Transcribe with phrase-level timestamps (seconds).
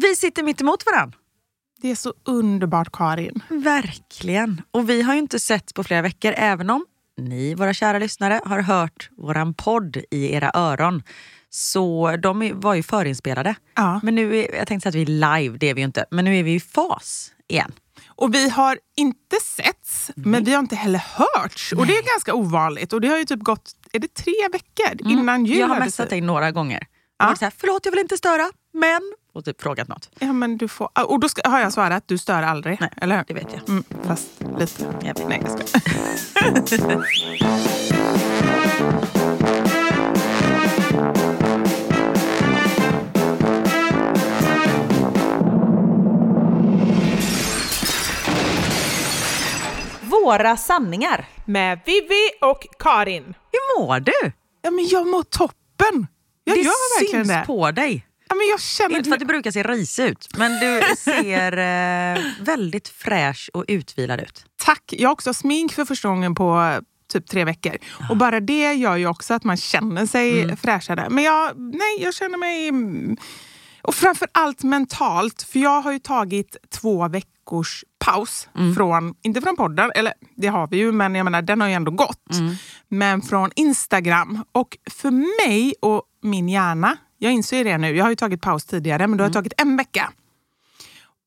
[0.00, 1.18] Vi sitter mitt emot varandra.
[1.82, 3.42] Det är så underbart Karin.
[3.48, 4.62] Verkligen.
[4.70, 6.86] Och vi har ju inte sett på flera veckor, även om
[7.18, 11.02] ni, våra kära lyssnare, har hört våran podd i era öron.
[11.50, 13.54] Så de var ju förinspelade.
[13.74, 14.00] Ja.
[14.02, 16.04] Men nu, är, jag tänkte säga att vi är live, det är vi ju inte.
[16.10, 17.72] Men nu är vi i fas igen.
[18.06, 21.72] Och vi har inte setts, men vi har inte heller hörts.
[21.72, 22.92] Och det är ganska ovanligt.
[22.92, 25.56] Och det har ju typ gått, är det tre veckor innan jul?
[25.56, 25.60] Mm.
[25.68, 26.78] Jag har messat dig några gånger.
[26.78, 26.86] Och
[27.18, 27.26] Ja.
[27.26, 29.00] varit så här, förlåt jag vill inte störa, men...
[29.36, 30.10] Och typ frågat något.
[30.18, 32.80] Ja, men du får, och då ska, har jag svarat, du stör aldrig.
[32.80, 33.24] Nej, eller hur?
[33.28, 33.68] det vet jag.
[33.68, 34.84] Mm, fast lite.
[35.00, 35.28] Jag vet.
[35.28, 37.02] Nej, jag ska.
[50.02, 51.24] Våra sanningar.
[51.44, 53.24] Med Vivi och Karin.
[53.52, 54.32] Hur mår du?
[54.62, 56.06] Ja, men jag mår toppen.
[56.44, 57.46] Jag det gör verkligen syns det.
[57.46, 58.06] på dig.
[58.36, 61.52] Ja, men jag känner Inte för att du brukar se risig ut, men du ser
[61.52, 64.44] eh, väldigt fräsch och utvilad ut.
[64.64, 64.82] Tack!
[64.88, 66.80] Jag har också smink för första gången på eh,
[67.12, 67.76] typ tre veckor.
[68.10, 70.56] Och bara det gör ju också att man känner sig Mm.
[70.56, 71.06] fräschare.
[71.10, 72.68] Men jag, nej, jag känner mig...
[72.68, 73.16] mm,
[73.82, 78.48] Och framför allt mentalt, för jag har ju tagit två veckors paus.
[78.58, 78.74] Mm.
[78.74, 81.74] Från, inte från podden, eller det har vi ju, men jag menar, den har ju
[81.74, 82.32] ändå gått.
[82.32, 82.54] Mm.
[82.88, 84.44] Men från Instagram.
[84.52, 85.10] Och för
[85.48, 89.18] mig och min hjärna, jag inser det nu, jag har ju tagit paus tidigare, men
[89.18, 89.42] då har jag Mm.
[89.44, 90.12] tagit en vecka.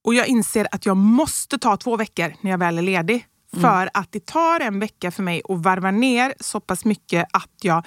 [0.04, 3.26] Och jag inser att jag måste ta två veckor när jag väl är ledig.
[3.62, 7.50] För att det tar en vecka för mig att varva ner så pass mycket att
[7.62, 7.86] jag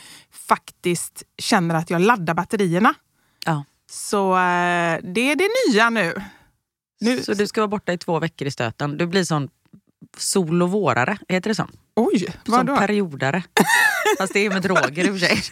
[0.49, 2.95] faktiskt känner att jag laddar batterierna.
[3.47, 3.65] Ja.
[3.91, 6.15] Så eh, det är det nya nu.
[7.01, 8.97] nu Så du ska vara borta i två veckor i stöten.
[8.99, 9.49] Du blir sån
[10.17, 11.69] sol och vårare, heter det så?
[11.97, 12.77] Oj, Som vadå?
[12.77, 13.43] periodare.
[14.19, 15.43] Fast det är med droger i och för sig.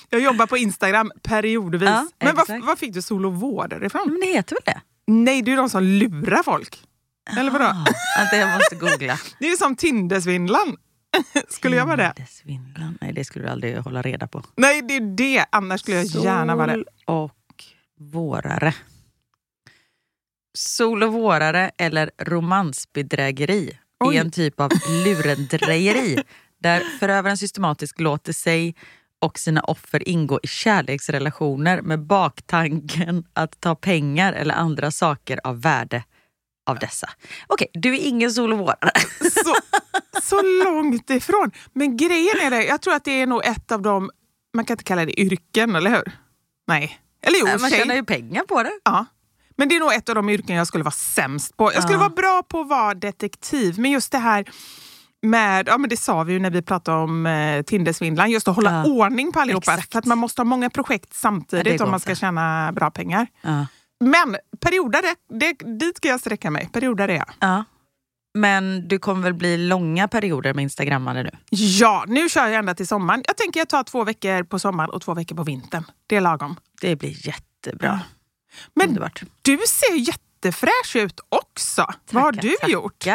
[0.10, 1.88] jag jobbar på Instagram periodvis.
[1.88, 4.08] Ja, Men var, var fick du sol och vårare ifrån?
[4.10, 4.80] Men det heter väl det?
[5.06, 6.82] Nej, det är ju de som lurar folk.
[7.38, 7.64] Eller vadå?
[7.64, 7.84] Ah,
[8.18, 9.18] Vänta, jag måste googla.
[9.38, 10.76] Det är ju som Tindersvindlan.
[11.48, 12.12] Skulle jag vara det?
[12.16, 12.98] Tindersvindlan?
[13.00, 14.42] Nej, det skulle du aldrig hålla reda på.
[14.56, 15.44] Nej, det är det.
[15.50, 16.72] Annars skulle jag gärna vara det.
[16.74, 17.64] Sol och
[18.00, 18.74] vårare.
[20.58, 24.16] Sol och vårare eller romansbedrägeri Oj.
[24.16, 24.70] är en typ av
[25.04, 26.22] lurendrejeri
[26.66, 28.74] där förövaren systematiskt låter sig
[29.20, 35.60] och sina offer ingå i kärleksrelationer med baktanken att ta pengar eller andra saker av
[35.60, 36.04] värde
[36.66, 37.10] av dessa.
[37.46, 38.90] Okej, du är ingen sol och vårare.
[39.44, 39.54] Så,
[40.22, 41.50] så långt ifrån.
[41.72, 44.10] Men grejen är det, jag tror att det är nog ett av de,
[44.56, 46.12] man kan inte kalla det yrken, eller hur?
[46.66, 46.98] Nej.
[47.22, 47.78] Eller jo, för Man sig.
[47.78, 48.70] tjänar ju pengar på det.
[48.84, 49.06] Ja.
[49.56, 51.72] Men det är nog ett av de yrken jag skulle vara sämst på.
[51.72, 51.98] Jag skulle Ja.
[51.98, 54.44] vara bra på att vara detektiv, men just det här
[55.30, 58.56] med, ja men det sa vi ju när vi pratade om eh, Tindersvindlan, just att
[58.56, 58.84] hålla Ja.
[58.90, 59.72] ordning på allihopa.
[59.72, 59.92] Exakt.
[59.92, 62.90] För att man måste ha många projekt Ja, samtidigt går om man ska tjäna bra
[62.90, 63.26] pengar.
[63.42, 63.66] Ja.
[64.00, 66.68] Men periodare, det, dit ska jag sträcka mig.
[66.72, 67.28] Periodare är jag.
[67.40, 67.64] Ja.
[68.34, 71.30] Men du kommer väl bli långa perioder med instagrammande nu?
[71.50, 73.22] Ja, nu kör jag ända till sommaren.
[73.26, 75.84] Jag tänker jag tar två veckor på sommaren och två veckor på vintern.
[76.06, 76.56] Det är lagom.
[76.80, 78.00] Det blir jättebra.
[78.74, 79.22] Men Underbart.
[79.42, 81.86] du ser jättefräsch ut också.
[82.10, 83.06] Vad har Tackar, du gjort?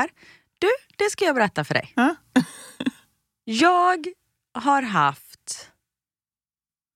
[0.61, 1.93] Du, det ska jag berätta för dig.
[1.95, 2.15] Ja.
[3.43, 4.07] jag
[4.53, 5.67] har haft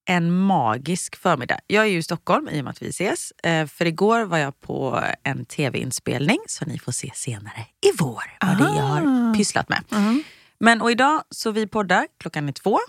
[0.10, 1.60] en magisk förmiddag.
[1.68, 3.32] Jag är ju i Stockholm i och med att vi ses.
[3.32, 8.24] Eh, För igår var jag på en tv-inspelning så ni får se senare i vår
[8.42, 9.34] vad det är jag har Ah.
[9.38, 9.84] pysslat med.
[9.92, 10.24] Mm.
[10.60, 12.80] Men och idag så vi poddar klockan är två.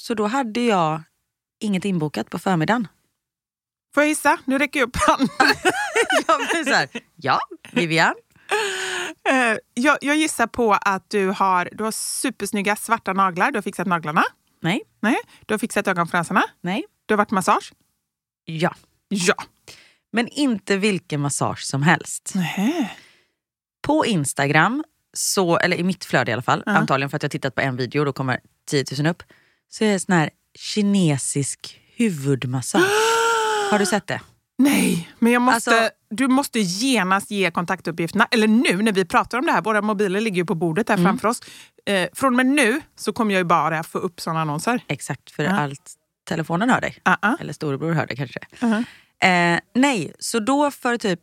[0.00, 1.02] Så då hade jag
[1.60, 2.88] inget inbokat på förmiddagen.
[3.94, 4.38] Får jag gissa?
[4.44, 5.28] Nu räcker jag upp handen.
[6.26, 7.40] Jag blir så här, ja,
[7.72, 8.14] Vivian.
[9.28, 13.50] Eh, jag, jag gissar på att du har, du har supersnygga svarta naglar.
[13.50, 14.24] Du har fixat naglarna.
[14.60, 15.16] Nej, Nej.
[15.46, 16.42] Du har fixat ögonfransarna.
[16.60, 17.72] nej, Du har varit massage.
[18.44, 18.74] ja.
[19.08, 19.34] Ja.
[20.12, 22.32] Men inte vilken massage som helst.
[22.34, 22.96] Nej.
[23.82, 26.72] På Instagram, så, eller i mitt flöde i alla fall, Ja.
[26.72, 29.22] antagligen för att jag tittat på en video och då kommer 10 000 upp,
[29.68, 32.82] så är det sån här kinesisk huvudmassage.
[33.70, 34.20] Har du sett det?
[34.62, 38.28] Nej, men jag måste, Alltså- du måste genast ge kontaktuppgifterna.
[38.30, 41.00] Eller nu när vi pratar om det här, våra mobiler ligger ju på bordet Mm.
[41.00, 41.40] här framför oss.
[41.86, 44.84] Eh, från och med nu så kommer jag ju bara få upp sådana annonser.
[44.88, 45.50] Exakt, för Ja.
[45.50, 45.92] allt
[46.28, 46.98] telefonen hör dig.
[47.04, 47.40] Uh-uh.
[47.40, 48.38] Eller storebror hör dig kanske.
[48.60, 48.84] Uh-huh.
[49.54, 51.20] Eh, nej, så då för typ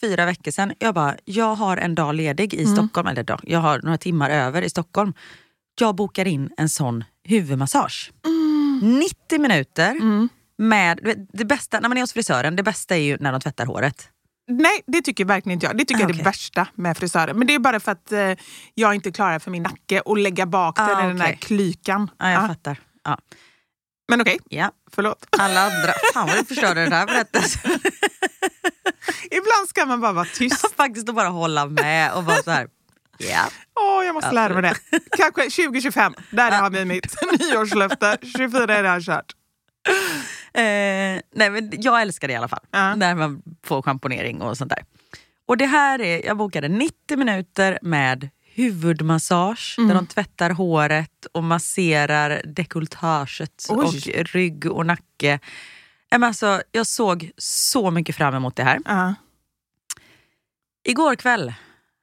[0.00, 2.76] fyra veckor sedan, jag bara, jag har en dag ledig i Mm.
[2.76, 5.12] Stockholm, eller dag, jag har några timmar över i Stockholm.
[5.80, 8.12] Jag bokar in en sån huvudmassage.
[8.82, 10.28] 90 minuter Mm.
[10.58, 13.66] Med, det bästa, när man är hos frisören, det bästa är ju när de tvättar
[13.66, 14.08] håret.
[14.48, 15.76] Nej, det tycker verkligen inte jag.
[15.78, 17.38] Det tycker jag är Ah, det värsta med frisören.
[17.38, 18.32] Men det är bara för att eh,
[18.74, 22.10] jag inte klarar för min nacke och lägga bak den Ah, i den där klykan.
[22.18, 22.48] Ja, jag Ja.
[22.48, 22.80] fattar.
[23.04, 23.18] Ja.
[24.08, 25.26] Men okej, Ja, förlåt.
[25.38, 25.92] alla andra...
[26.14, 27.60] Fan vad du förstörde den här berättelsen.
[29.30, 30.74] Ibland ska man bara vara tyst.
[30.76, 32.68] Faktiskt att bara hålla med och vara så här...
[33.18, 33.44] Ja.
[33.80, 34.98] Åh, jag måste lära mig det.
[35.16, 36.14] Kanske 2025.
[36.30, 38.16] Där har vi mitt nyårslöfte.
[38.36, 39.32] 24 är redan kört.
[40.56, 42.64] Eh, nej, men jag älskar det i alla fall.
[42.70, 42.94] Ja.
[42.94, 44.84] När man får schamponering och sånt där.
[45.46, 49.88] Och det här är, jag bokade 90 minuter med huvudmassage Mm.
[49.88, 53.92] där de tvättar håret och masserar dekolletaget och
[54.32, 55.38] rygg och nacke.
[56.10, 58.78] Men Alltså, jag såg så mycket fram emot det här.
[58.84, 59.14] Ja.
[60.84, 61.54] Igår kväll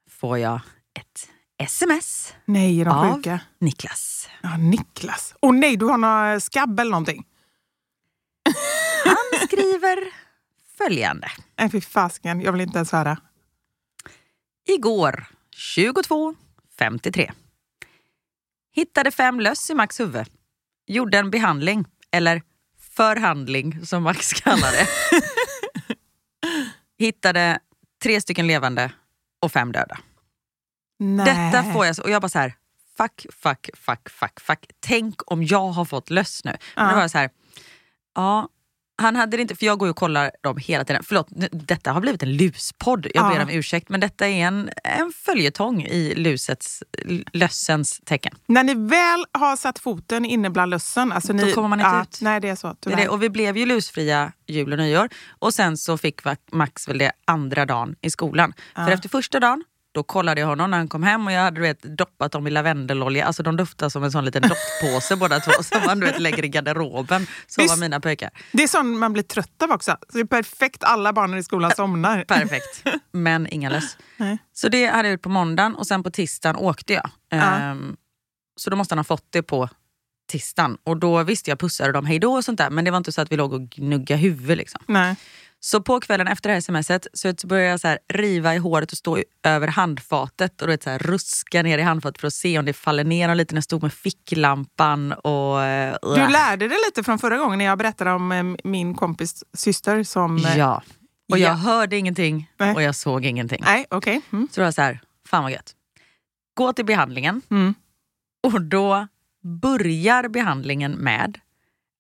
[0.10, 0.60] får jag
[1.00, 3.40] ett sms Nej, av sjuka?
[3.60, 4.30] Niklas.
[4.42, 5.36] Ja, Niklas.
[5.42, 7.26] Åh nej, du har någon skabb eller någonting?
[9.06, 9.98] Han skriver
[10.78, 11.28] följande.
[11.60, 12.42] Nej, fy fasken.
[12.42, 13.18] Jag vill inte ens höra.
[14.68, 15.26] Igår
[15.76, 17.32] 22.53.
[18.76, 20.28] Hittade fem löss i Max huvud.
[20.88, 22.42] Gjorde en behandling, eller
[22.80, 24.88] förhandling som Max kallar det.
[26.98, 27.60] Hittade
[28.04, 28.92] tre stycken levande
[29.40, 30.00] och fem döda.
[31.00, 31.26] Nej.
[31.26, 32.54] Detta får jag, och jag bara så här,
[32.98, 34.66] fuck, fuck, fuck, fuck, fuck.
[34.80, 36.52] Tänk om jag har fått löss nu.
[36.76, 36.92] Men Ja.
[36.92, 37.30] det var så här,
[38.16, 38.50] ja,
[39.02, 41.04] han hade det inte, för jag går ju och kollar dem hela tiden.
[41.04, 43.08] Förlåt, detta har blivit en luspodd.
[43.14, 43.44] Jag ber Ja.
[43.44, 46.84] om ursäkt, men detta är en, en följetong i lusets,
[47.34, 48.34] lössens tecken.
[48.48, 51.12] När ni väl har satt foten inne bland lössen...
[51.12, 52.20] Alltså Då ni, kommer man inte ja, ut.
[52.22, 52.76] Nej, det är så.
[52.80, 52.98] Tyvärr.
[52.98, 53.08] det.
[53.10, 55.10] Och vi blev ju lusfria jul och nyår.
[55.40, 56.22] Och sen så fick
[56.52, 58.54] Max väl det andra dagen i skolan.
[58.76, 61.56] För efter första dagen, då kollade jag honom när han kom hem och jag hade
[61.56, 63.26] du vet, doppat dem i lavendelolja.
[63.26, 66.46] Alltså de doftar som en sån liten doftpåse båda två som man du vet, lägger
[66.46, 67.28] i garderoben.
[67.48, 68.30] Så var mina pojkar.
[68.52, 69.92] Det är sånt man blir trött av också.
[69.92, 72.24] Så det är perfekt, alla barnen i skolan somnar.
[72.28, 72.84] Perfekt.
[73.12, 73.98] Men inga löss.
[74.54, 77.10] Så det hade jag gjort på måndagen och sen på tisdagen åkte jag.
[77.32, 77.96] Ehm,
[78.56, 79.70] så då måste han ha fått det på
[80.32, 80.78] tisdagen.
[80.84, 82.70] Och då visste jag pussade dem hejdå och sånt där.
[82.70, 84.84] Men det var inte så att vi låg och gnuggade huvud liksom.
[84.88, 85.16] Nej.
[85.64, 88.92] Så på kvällen efter det här smset så började jag så här riva i håret
[88.92, 92.34] och stå över handfatet och du vet, så här, ruska ner i handfatet för att
[92.34, 95.14] se om det faller ner och lite när jag stod med ficklampan.
[95.14, 98.96] Och, eh, Du lärde dig lite från förra gången när jag berättade om eh, min
[98.96, 100.38] kompis syster som...
[100.46, 100.84] eh, Ja.
[101.32, 101.54] Och jag Ja.
[101.54, 102.76] hörde ingenting Nej.
[102.76, 103.62] och jag såg ingenting.
[103.66, 104.22] Nej, okej.
[104.32, 104.48] Mm.
[104.52, 105.76] Så då var så här, fan vad gött.
[106.54, 107.74] Gå till behandlingen Mm.
[108.48, 109.08] och då
[109.62, 111.40] börjar behandlingen med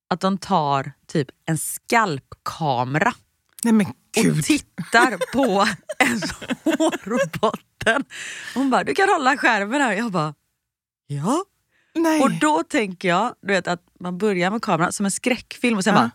[0.09, 3.13] att de tar typ en skalpkamera
[3.63, 4.43] Nej men och gud.
[4.45, 5.67] tittar på
[5.99, 6.31] ens
[6.63, 8.05] hårbotten.
[8.53, 9.93] Hon bara, du kan hålla skärmen här.
[9.93, 10.33] Jag bara,
[11.07, 11.45] ja.
[11.95, 12.21] Nej.
[12.21, 15.83] Och då tänker jag du vet, att man börjar med kameran som en skräckfilm och
[15.83, 15.99] sen Ja.
[16.01, 16.11] bara!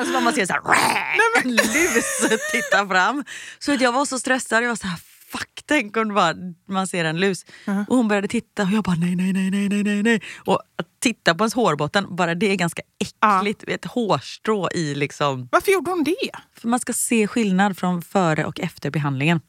[0.00, 0.62] Och så man ser så här,
[1.44, 3.24] en lus titta fram.
[3.58, 4.98] Så att jag var så stressad, jag var så här,
[5.32, 6.34] fuck, tänk om bara,
[6.68, 7.44] man ser en lus.
[7.88, 10.22] Och hon började titta och jag bara nej, nej, nej, nej, nej, nej.
[10.44, 13.64] Och att titta på ens hårbotten, bara det är ganska äckligt.
[13.68, 16.30] Ett hårstrå i liksom, Varför gjorde hon det?
[16.60, 19.40] för man ska se skillnad från före och efter behandlingen.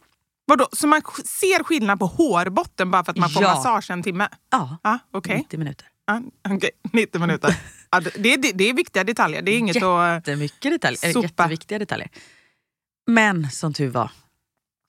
[0.49, 3.55] Vadå, så man ser skillnad på hårbotten bara för att man får Ja.
[3.55, 4.27] massage en timme?
[4.51, 5.37] Ja, Ja, okej.
[5.37, 5.87] 90 minuter.
[6.07, 6.69] Ja, okej.
[6.93, 7.55] 90 minuter.
[7.91, 9.41] Ja, det, det, det, det är viktiga detaljer.
[9.41, 10.27] Det är inget att...
[10.27, 11.27] Jättemycket detaljer, Sopa.
[11.27, 12.09] jätteviktiga detaljer.
[13.07, 14.11] Men som tur var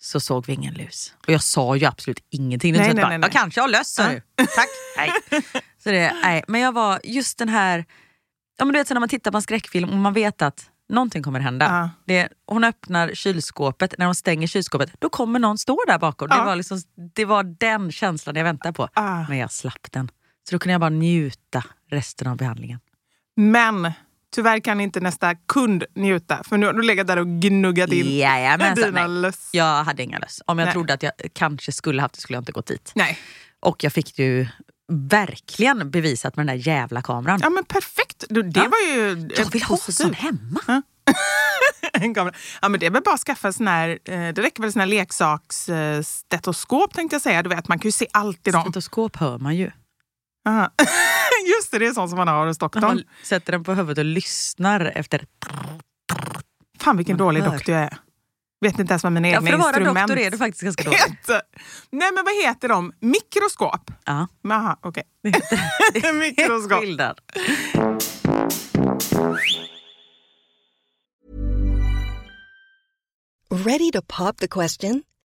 [0.01, 1.15] så såg vi ingen lus.
[1.27, 2.73] Och jag sa ju absolut ingenting.
[2.73, 4.21] Det Nej, nej, bara, nej, Jag kanske har löss, sa du.
[4.37, 4.69] Tack.
[4.97, 5.11] Nej.
[5.83, 6.45] Så det, nej.
[6.49, 7.85] Men jag var just den här,
[8.59, 10.71] ja, men du vet så när man tittar på en skräckfilm och man vet att
[10.89, 11.65] någonting kommer hända.
[11.67, 11.91] Ja.
[12.07, 16.29] Det, hon öppnar kylskåpet, när hon stänger kylskåpet, då kommer någon stå där bakom.
[16.29, 16.45] Det, Ja.
[16.45, 16.81] var liksom,
[17.15, 18.89] det var den känslan jag väntade på.
[19.29, 20.11] Men jag slapp den.
[20.49, 22.81] Så då kunde jag bara njuta resten av behandlingen.
[23.37, 23.93] Men
[24.35, 26.43] tyvärr kan inte nästa kund njuta.
[26.45, 29.21] För nu har du legat där och gnuggat in Jajamensan, dina nej.
[29.21, 29.49] löss.
[29.53, 30.43] Jag hade inga löss.
[30.47, 30.73] Om jag Nej.
[30.73, 32.93] trodde att jag kanske skulle haft det skulle jag inte gått dit.
[32.95, 33.19] Nej.
[33.61, 34.47] Och jag fick ju
[34.93, 37.41] verkligen bevisat med den där jävla kameran.
[37.43, 38.25] Ja men perfekt.
[38.29, 38.69] Du, Det Ja.
[38.69, 39.97] var ju jag vill ha positivt.
[39.97, 40.83] sån hemma.
[41.93, 42.35] en kamera.
[42.63, 44.81] Ja, men det är väl bara att skaffa sån här, eh, det räcker väl sån
[44.81, 47.43] här leksaksstetoskop tänkte jag säga.
[47.43, 48.63] Du vet, man kan ju se allt i dem.
[48.63, 49.67] Stetoskop hör man ju.
[51.41, 51.47] Aha.
[51.57, 52.83] Just det, det är sånt som man har hos doktorn.
[52.85, 55.27] man sätter den på huvudet och lyssnar efter...
[56.81, 57.53] Fan vilken man dålig hör.
[57.53, 57.99] doktor jag är.
[58.61, 60.63] Vet inte ens vad mina Ja, egna för att vara instrument doktor är du faktiskt
[60.63, 60.99] ganska dålig.
[60.99, 61.41] heter.
[61.91, 62.93] Nej men vad heter de?
[63.01, 63.91] Mikroskop?
[64.05, 65.03] Ja, Jaha, okej.
[65.23, 65.29] det.
[66.09, 66.81] är Mikroskop.
[66.81, 67.21] skillnad.
[73.51, 75.03] Ready to pop the question?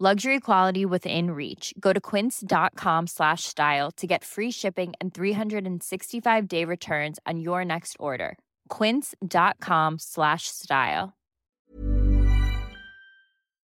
[0.00, 1.74] Luxury quality within reach.
[1.80, 7.96] Go to quince.com slash style to get free shipping and 365-day returns on your next
[7.98, 8.36] order.
[8.68, 11.12] quince.com slash style.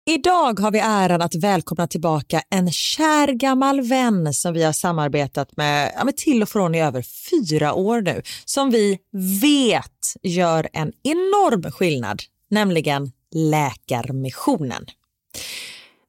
[0.06, 5.58] Idag har vi äran att välkomna tillbaka en kär gammal vän som vi har samarbetat
[5.58, 8.98] med, ja, med till och från i över fyra år nu, som vi
[9.42, 14.86] vet gör en enorm skillnad, nämligen Läkarmissionen.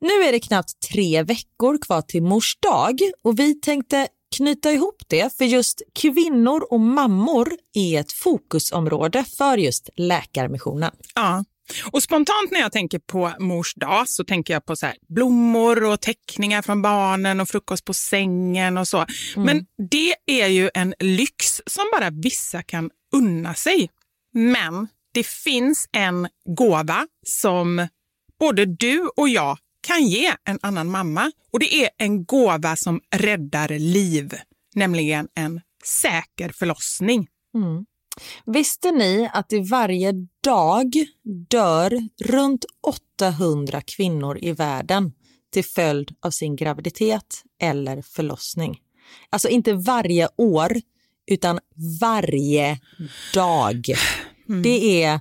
[0.04, 5.02] Nu är det knappt tre veckor kvar till mors dag och vi tänkte knyta ihop
[5.08, 10.90] det för just kvinnor och mammor är ett fokusområde för just Läkarmissionen.
[11.14, 11.44] Ja.
[11.90, 16.00] Och spontant när jag tänker på mors dag så tänker jag på så blommor och
[16.00, 19.06] teckningar från barnen och frukost på sängen och så.
[19.36, 19.46] Mm.
[19.46, 23.90] Men det är ju en lyx som bara vissa kan unna sig.
[24.32, 27.88] Men det finns en gåva som
[28.38, 31.32] både du och jag kan ge en annan mamma.
[31.52, 34.34] Och det är en gåva som räddar liv,
[34.74, 37.28] nämligen en säker förlossning.
[37.54, 37.86] Mm.
[38.46, 40.92] Visste ni att det varje dag
[41.48, 42.64] dör runt
[43.20, 45.12] 800 kvinnor i världen
[45.52, 48.80] till följd av sin graviditet eller förlossning?
[49.30, 50.72] Alltså inte varje år,
[51.26, 51.60] utan
[52.00, 52.80] varje
[53.34, 53.84] dag.
[54.48, 54.62] Mm.
[54.62, 55.20] Det är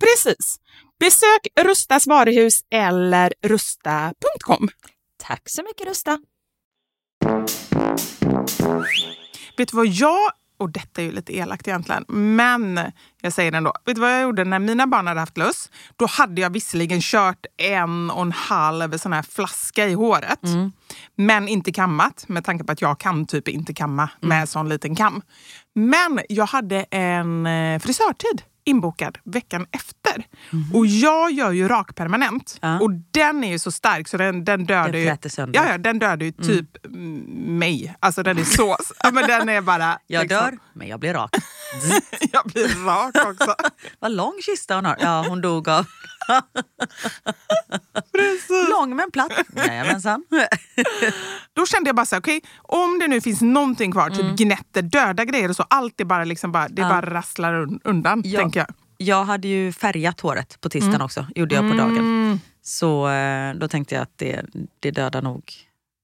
[0.00, 0.60] Precis.
[1.00, 4.68] Besök Rustas varuhus eller rusta.com.
[5.22, 6.18] Tack så mycket Rusta.
[9.56, 12.80] Vet du vad jag, och detta är ju lite elakt egentligen, men
[13.20, 13.72] jag säger det ändå.
[13.84, 15.70] Vet du vad jag gjorde när mina barn hade haft löss?
[15.96, 20.40] Då hade jag visserligen kört en och en halv sån här flaska i håret.
[21.16, 24.96] Men inte kammat, med tanke på att jag kan typ inte kamma med sån liten
[24.96, 25.22] kam.
[25.74, 30.26] Men jag hade en eh, frisörtid inbokad veckan efter.
[30.74, 32.58] Och jag gör ju rak permanent.
[32.60, 32.80] Ja.
[32.80, 35.30] Och den är ju så stark så den, den dödar Den ju...
[35.30, 35.60] sönder.
[35.60, 37.94] Ja, ja, den dödar ju typ mm, mig.
[38.00, 38.76] Alltså den är så...
[39.02, 39.98] ja, men den är bara...
[40.06, 41.30] Jag liksom- dör, men jag blir rak.
[42.32, 43.54] jag blir rak också.
[43.98, 44.96] Vad lång kista hon har.
[45.00, 45.86] Ja, hon dog av...
[48.70, 49.32] Lång men platt.
[49.56, 50.24] Jajamensan.
[51.52, 54.82] Då kände jag bara så här, okej, om det nu finns någonting kvar, typ gnetter,
[54.82, 56.88] döda grejer och så, allt är bara liksom bara, det Ja.
[56.88, 58.40] bara rasslar un- undan, Ja.
[58.40, 58.68] tänker jag.
[58.96, 62.40] Jag hade ju färgat håret på tisdagen också, gjorde jag på dagen.
[62.62, 64.42] Så eh, då tänkte jag att det,
[64.80, 65.52] det dödar nog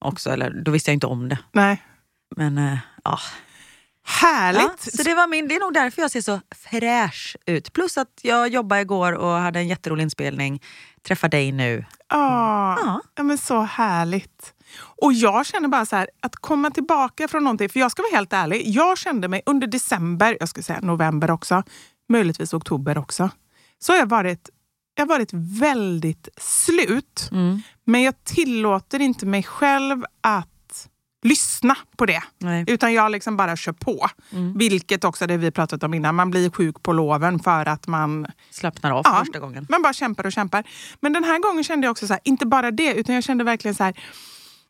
[0.05, 0.29] också.
[0.29, 1.37] Eller då visste jag inte om det.
[1.51, 1.83] Nej.
[2.35, 3.19] Men eh, ja.
[4.07, 4.61] Härligt!
[4.85, 4.91] ja.
[4.91, 7.73] Så det, var min, det är nog därför jag ser så fräsch ut.
[7.73, 10.61] Plus att jag jobbade igår och hade en jätterolig inspelning.
[11.07, 11.85] Träffa dig nu.
[12.09, 13.01] Ja, Ja.
[13.15, 14.53] ja, men så härligt.
[14.79, 18.15] Och jag känner bara så här, att komma tillbaka från någonting, för jag ska vara
[18.15, 21.63] helt ärlig, jag kände mig under december, jag ska säga november också,
[22.09, 23.29] möjligtvis oktober också,
[23.79, 24.49] så har jag varit,
[24.95, 27.29] jag har varit väldigt slut.
[27.31, 27.61] Mm.
[27.85, 30.49] Men jag tillåter inte mig själv att
[31.27, 32.23] lyssna på det.
[32.37, 32.63] Nej.
[32.67, 34.07] Utan jag liksom bara kör på.
[34.31, 34.57] Mm.
[34.57, 38.27] Vilket också det vi pratat om innan, man blir sjuk på loven för att man
[38.51, 39.19] Slappnar av Ja.
[39.25, 39.65] första gången.
[39.69, 40.63] man bara kämpar och kämpar.
[40.99, 43.43] Men den här gången kände jag också så här, inte bara det, utan jag kände
[43.43, 43.99] verkligen så här,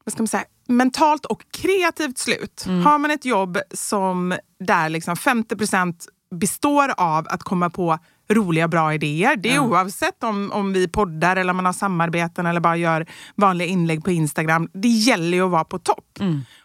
[0.04, 2.66] vad ska man säga, mentalt och kreativt slut.
[2.84, 5.94] Har man ett jobb som där liksom 50%
[6.36, 9.36] består av att komma på roliga bra idéer.
[9.36, 13.68] Det är oavsett om, om vi poddar eller man har samarbeten eller bara gör vanliga
[13.68, 14.70] inlägg på Instagram.
[14.74, 16.20] Det gäller ju att vara på topp.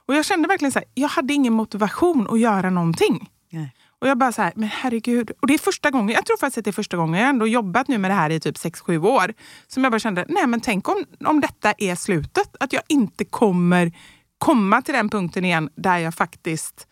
[0.07, 3.31] Och jag kände verkligen så här, jag hade ingen motivation att göra någonting.
[3.51, 3.75] Nej.
[4.01, 5.31] Och jag bara så här, men herregud.
[5.41, 7.31] Och det är första gången, jag tror faktiskt att det är första gången, jag har
[7.31, 9.33] ändå jobbat nu med det här i typ 6-7 år.
[9.67, 12.57] Som jag bara kände, nej men tänk om, om detta är slutet.
[12.61, 13.93] Att jag inte kommer
[14.39, 16.87] komma till den punkten igen där jag faktiskt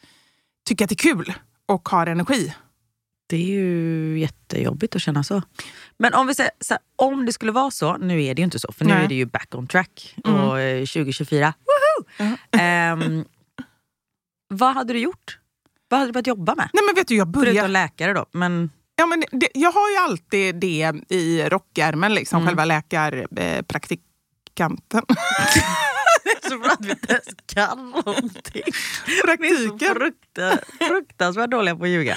[0.67, 1.33] tycker att det är kul
[1.67, 2.55] och har energi.
[3.31, 5.43] Det är ju jättejobbigt att känna så.
[5.99, 8.59] Men om vi säger här, om det skulle vara så, nu är det ju inte
[8.59, 9.05] så för nu Nej.
[9.05, 11.55] är det ju back on track och eh, 2024,
[12.19, 12.37] woho!
[12.51, 13.25] Ehm,
[14.49, 15.39] vad hade du gjort?
[15.89, 16.71] Vad hade du börjat jobba med?
[16.73, 17.53] Nej men vet du, jag börjar...
[17.53, 18.27] Förutom läkare då.
[18.33, 22.47] Men Ja, men det, jag har ju alltid det i rockärmen, liksom, Mm.
[22.49, 25.03] själva läkarpraktikanten.
[26.51, 28.63] så bra att vi inte ens kan någonting.
[29.25, 29.95] Praktiken.
[29.95, 30.59] Frukta,
[30.89, 32.17] fruktansvärt dåliga på att ljuga.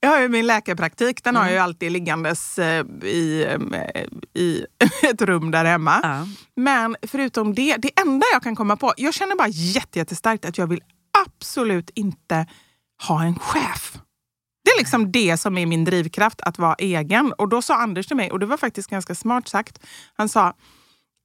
[0.00, 1.54] Jag har ju min läkarpraktik, den har jag Mm.
[1.58, 4.66] ju alltid liggandes eh, i, eh, i
[5.10, 6.00] ett rum där hemma.
[6.02, 6.26] Ja.
[6.56, 10.58] Men förutom det, det enda jag kan komma på, jag känner bara jätte- jättestarkt att
[10.58, 10.80] jag vill
[11.26, 12.46] absolut inte
[13.08, 13.98] ha en chef.
[14.64, 17.32] Det är liksom det som är min drivkraft, att vara egen.
[17.32, 19.78] Och då sa Anders till mig, och det var faktiskt ganska smart sagt,
[20.16, 20.54] han sa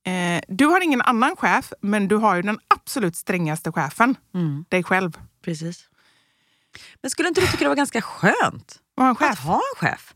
[0.05, 4.15] eh, du har ingen annan chef, men du har ju den absolut strängaste chefen.
[4.33, 4.65] Mm.
[4.69, 5.17] Dig själv.
[5.45, 5.89] Precis.
[7.01, 10.13] Men skulle inte du tycka det var ganska skönt att ha en chef?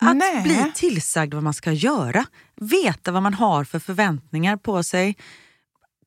[0.00, 0.42] Att Nej.
[0.42, 2.24] bli tillsagd vad man ska göra.
[2.56, 5.16] Veta vad man har för förväntningar på sig.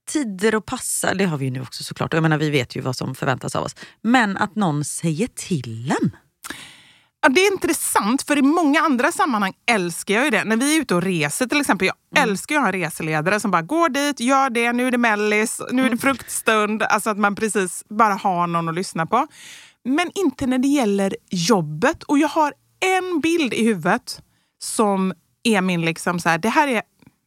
[0.07, 2.13] Tider att passa, det har vi ju nu också såklart.
[2.13, 3.75] Jag menar, vi vet ju vad som förväntas av oss.
[4.01, 6.15] Men att någon säger till en.
[7.25, 10.43] Ja, det är intressant, för i många andra sammanhang älskar jag ju det.
[10.43, 11.87] När vi är ute och reser till exempel.
[11.87, 14.97] Jag älskar att ha en reseledare som bara går dit, gör det, nu är det
[14.97, 16.83] mellis, nu är det fruktstund.
[16.83, 19.27] Alltså att man precis bara har någon att lyssna på.
[19.85, 22.03] Men inte när det gäller jobbet.
[22.03, 24.21] Och jag har en bild i huvudet
[24.59, 26.81] som är min, liksom så här, det här är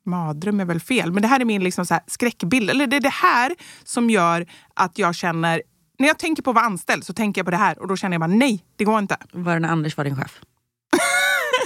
[0.07, 2.71] Mardröm är väl fel, men det här är min liksom så skräckbild.
[2.71, 5.63] Eller det är det här som gör att jag känner...
[5.99, 7.97] När jag tänker på att vara anställd så tänker jag på det här och då
[7.97, 9.17] känner jag bara nej, det går inte.
[9.33, 10.41] Var det när Anders var din chef?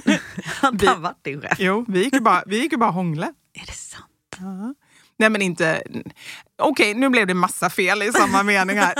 [0.61, 1.57] Han var din chef?
[1.61, 3.27] Jo, vi gick ju bara, vi gick bara hångla.
[3.53, 4.07] Är det sant?
[5.16, 5.83] Nej men inte...
[6.59, 8.95] Okej, nu blev det massa fel i samma mening här.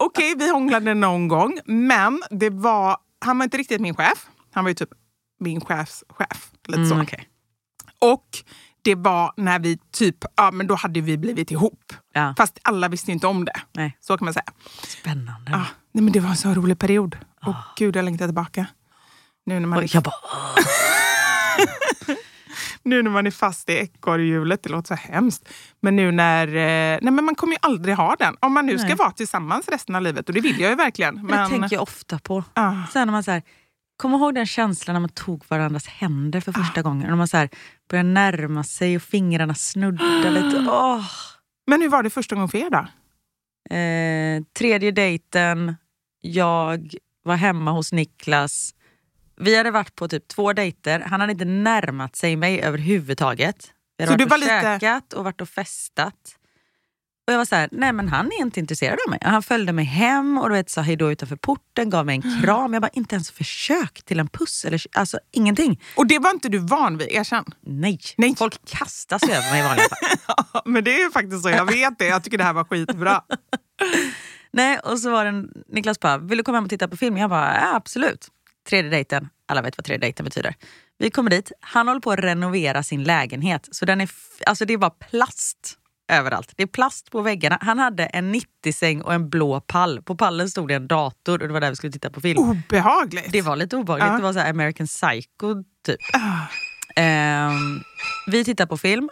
[0.00, 4.26] Okej, vi hånglade någon gång, men det var, han var inte riktigt min chef.
[4.52, 4.90] Han var ju typ
[5.40, 6.50] min chefs chef.
[6.66, 6.94] Lite så.
[6.94, 7.28] Mm, okej.
[7.98, 8.28] Och
[8.86, 11.92] det var när vi typ, ja men då hade vi blivit ihop.
[12.12, 12.34] Ja.
[12.38, 13.60] Fast alla visste inte om det.
[13.72, 13.96] Nej.
[14.00, 14.44] Så kan man säga.
[14.82, 15.52] Spännande.
[15.54, 17.16] Ah, nej, men det var en så rolig period.
[17.46, 18.66] Och gud, jag längtar tillbaka.
[19.46, 20.12] Nu när man, jag bara,
[22.82, 25.48] nu när man är fast i ekorrhjulet, det låter så hemskt.
[25.80, 26.46] Men nu när...
[26.48, 28.36] eh, Nej, men man kommer ju aldrig ha den.
[28.40, 28.96] Om man nu ska Nej.
[28.96, 30.28] vara tillsammans resten av livet.
[30.28, 31.16] Och det vill jag ju verkligen.
[31.16, 32.44] det Men, tänker jag ofta på.
[32.54, 32.72] Ah.
[32.92, 33.42] Sen när man här,
[33.96, 37.08] Kom ihåg den känslan när man tog varandras händer för första gången.
[37.08, 37.48] När man så här,
[37.88, 40.66] börjar närma sig och fingrarna snuddar lite.
[40.70, 41.04] Åh.
[41.66, 42.86] men hur var det första gången för er då?
[43.76, 45.76] Eh, tredje dejten,
[46.20, 48.74] jag var hemma hos Niklas.
[49.40, 51.00] Vi hade varit på typ två dejter.
[51.00, 53.72] Han hade inte närmat sig mig överhuvudtaget.
[53.98, 56.36] Vi hade Så varit du och var lite- käkat och varit och festat.
[57.26, 59.18] Och jag var så här, nej men han är inte intresserad av mig.
[59.22, 62.72] Han följde mig hem och du vet, sa hejdå utanför porten, gav mig en kram.
[62.72, 64.64] Jag bara, inte ens försök till en puss.
[64.64, 65.82] Eller, alltså ingenting.
[65.96, 67.44] Och det var inte du van vid, erkänn.
[67.60, 68.00] Nej.
[68.16, 68.34] Nej.
[68.36, 70.62] Folk kastar sig över mig i vanliga fall.
[70.72, 72.06] men det är ju faktiskt så, jag vet det.
[72.06, 73.22] Jag tycker det här var skitbra.
[74.50, 76.96] Nej, och så var det en, Niklas bara, vill du komma hem och titta på
[76.96, 77.16] film?
[77.16, 78.28] Jag bara, ja, absolut.
[78.68, 80.54] Tredje dejten, alla vet vad tredje dejten betyder.
[80.98, 83.68] Vi kommer dit, han håller på att renovera sin lägenhet.
[83.70, 84.10] Så den är,
[84.46, 86.52] alltså det är bara plast överallt.
[86.56, 87.58] Det är plast på väggarna.
[87.60, 90.02] Han hade en 90-säng och en blå pall.
[90.02, 92.38] På pallen stod det en dator och det var där vi skulle titta på film.
[92.38, 93.32] Obehagligt.
[93.32, 94.08] Det var lite obehagligt.
[94.08, 94.16] Ja.
[94.16, 96.00] Det var så här American Psycho typ.
[96.96, 97.80] Ehm,
[98.26, 99.08] vi tittar på film.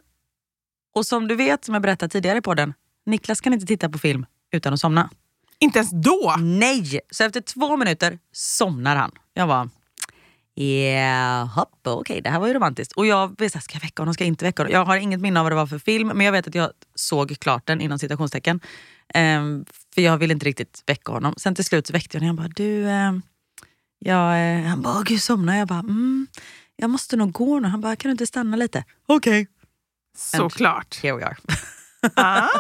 [0.94, 2.74] Och som du vet, som jag berättade tidigare på den,
[3.07, 5.11] Niklas kan inte titta på film utan att somna.
[5.59, 6.35] Inte ens då.
[6.38, 7.00] Nej!
[7.11, 9.11] Så efter två minuter somnar han.
[9.35, 9.70] Jag bara,
[10.57, 12.93] yeah, okej det här var ju romantiskt.
[12.93, 14.73] Och jag så här, ska jag väcka honom, ska jag inte väcka honom?
[14.73, 16.71] Jag har inget minne av vad det var för film, men jag vet att jag
[16.95, 18.61] såg klart den inom citationstecken.
[19.14, 19.64] Ehm,
[19.95, 21.35] för jag ville inte riktigt väcka honom.
[21.37, 22.37] Sen till slut så väckte jag honom.
[22.37, 23.23] Jag bara, du, ehm,
[23.99, 25.69] jag, eh, han bara, "Åh, gud somnar jag?
[25.69, 26.27] bara, mm,
[26.77, 27.69] jag måste nog gå nu.
[27.69, 28.85] Han bara, kan du inte stanna lite?
[29.07, 29.47] Okej.
[30.19, 31.01] Såklart.
[31.03, 31.37] Here we are.
[32.17, 32.49] Ah.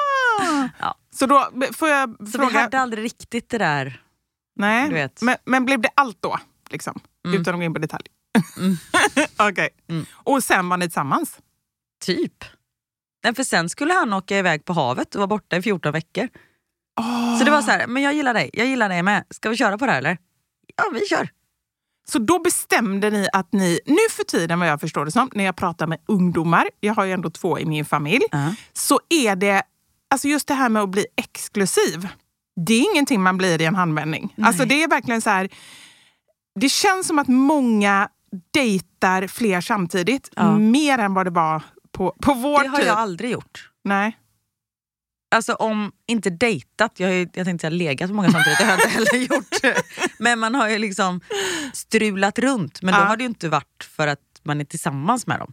[0.78, 0.94] Ja.
[1.14, 2.48] Så då får jag Så fråga.
[2.48, 4.02] vi hade aldrig riktigt det där.
[4.56, 5.22] Nej, du vet.
[5.22, 6.38] Men, men blev det allt då?
[6.74, 7.00] Liksom?
[7.28, 8.04] Utan att gå in på detalj.
[9.38, 9.68] Okej.
[9.88, 10.06] Mm.
[10.12, 11.38] Och sen var ni tillsammans?
[12.04, 12.44] Typ.
[13.24, 16.28] Nej, för sen skulle han åka iväg på havet och vara borta i 14 veckor.
[17.00, 17.38] Oh.
[17.38, 19.24] Så det var så här, men jag gillar dig, jag gillar dig med.
[19.30, 20.18] Ska vi köra på det här eller?
[20.76, 21.28] Ja, vi kör.
[22.08, 25.44] Så då bestämde ni att ni, nu för tiden vad jag förstår det som, när
[25.44, 28.54] jag pratar med ungdomar, jag har ju ändå två i min familj, Ja.
[28.72, 29.62] så är det,
[30.10, 32.08] alltså just det här med att bli exklusiv,
[32.66, 34.34] det är ingenting man blir i en handvändning.
[34.42, 35.48] Alltså det är verkligen så här,
[36.60, 38.08] det känns som att många
[38.50, 40.58] dejtar fler samtidigt, Ja.
[40.58, 41.62] mer än vad det var
[41.92, 42.86] på, på vår Det har tid.
[42.86, 43.70] jag aldrig gjort.
[43.84, 44.18] Nej.
[45.34, 48.64] Alltså om inte dejtat, jag, har ju, jag tänkte säga legat med många samtidigt, det
[48.64, 49.82] har jag inte heller gjort.
[50.18, 51.20] Men man har ju liksom
[51.72, 52.82] strulat runt.
[52.82, 53.04] Men då Ja.
[53.04, 55.52] har det ju inte varit för att man är tillsammans med dem.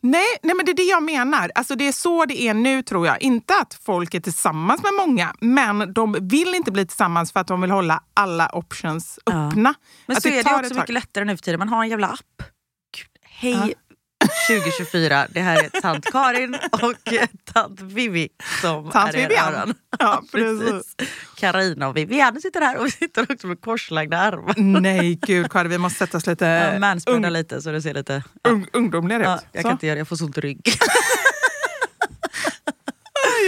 [0.00, 1.50] Nej, nej, men det är det jag menar.
[1.54, 3.22] Alltså, det är så det är nu tror jag.
[3.22, 7.46] Inte att folk är tillsammans med många, men de vill inte bli tillsammans för att
[7.46, 9.32] de vill hålla alla options Ja.
[9.48, 9.74] öppna.
[10.06, 11.58] Men Att så är det också mycket lättare nu för tiden.
[11.58, 12.42] Man har en jävla app.
[12.96, 13.74] Gud, Hej
[14.48, 16.94] 2024, det här är tant Karin och
[17.54, 18.28] tant Vivi
[18.60, 19.54] som Tant är Vivian.
[19.54, 19.74] öron.
[19.98, 20.96] Ja, precis.
[21.36, 24.54] Carina och Vivian sitter här och vi sitter också med korslagda armar.
[24.80, 27.94] Nej, gud Karin, vi måste sätta oss lite Jag manspreadar ung, lite så det ser
[27.94, 28.22] lite...
[28.42, 28.50] Ja.
[28.50, 29.42] ung, ungdomligare Ja, ut.
[29.52, 29.68] jag Så.
[29.68, 30.60] kan inte göra det, jag får så ont i rygg.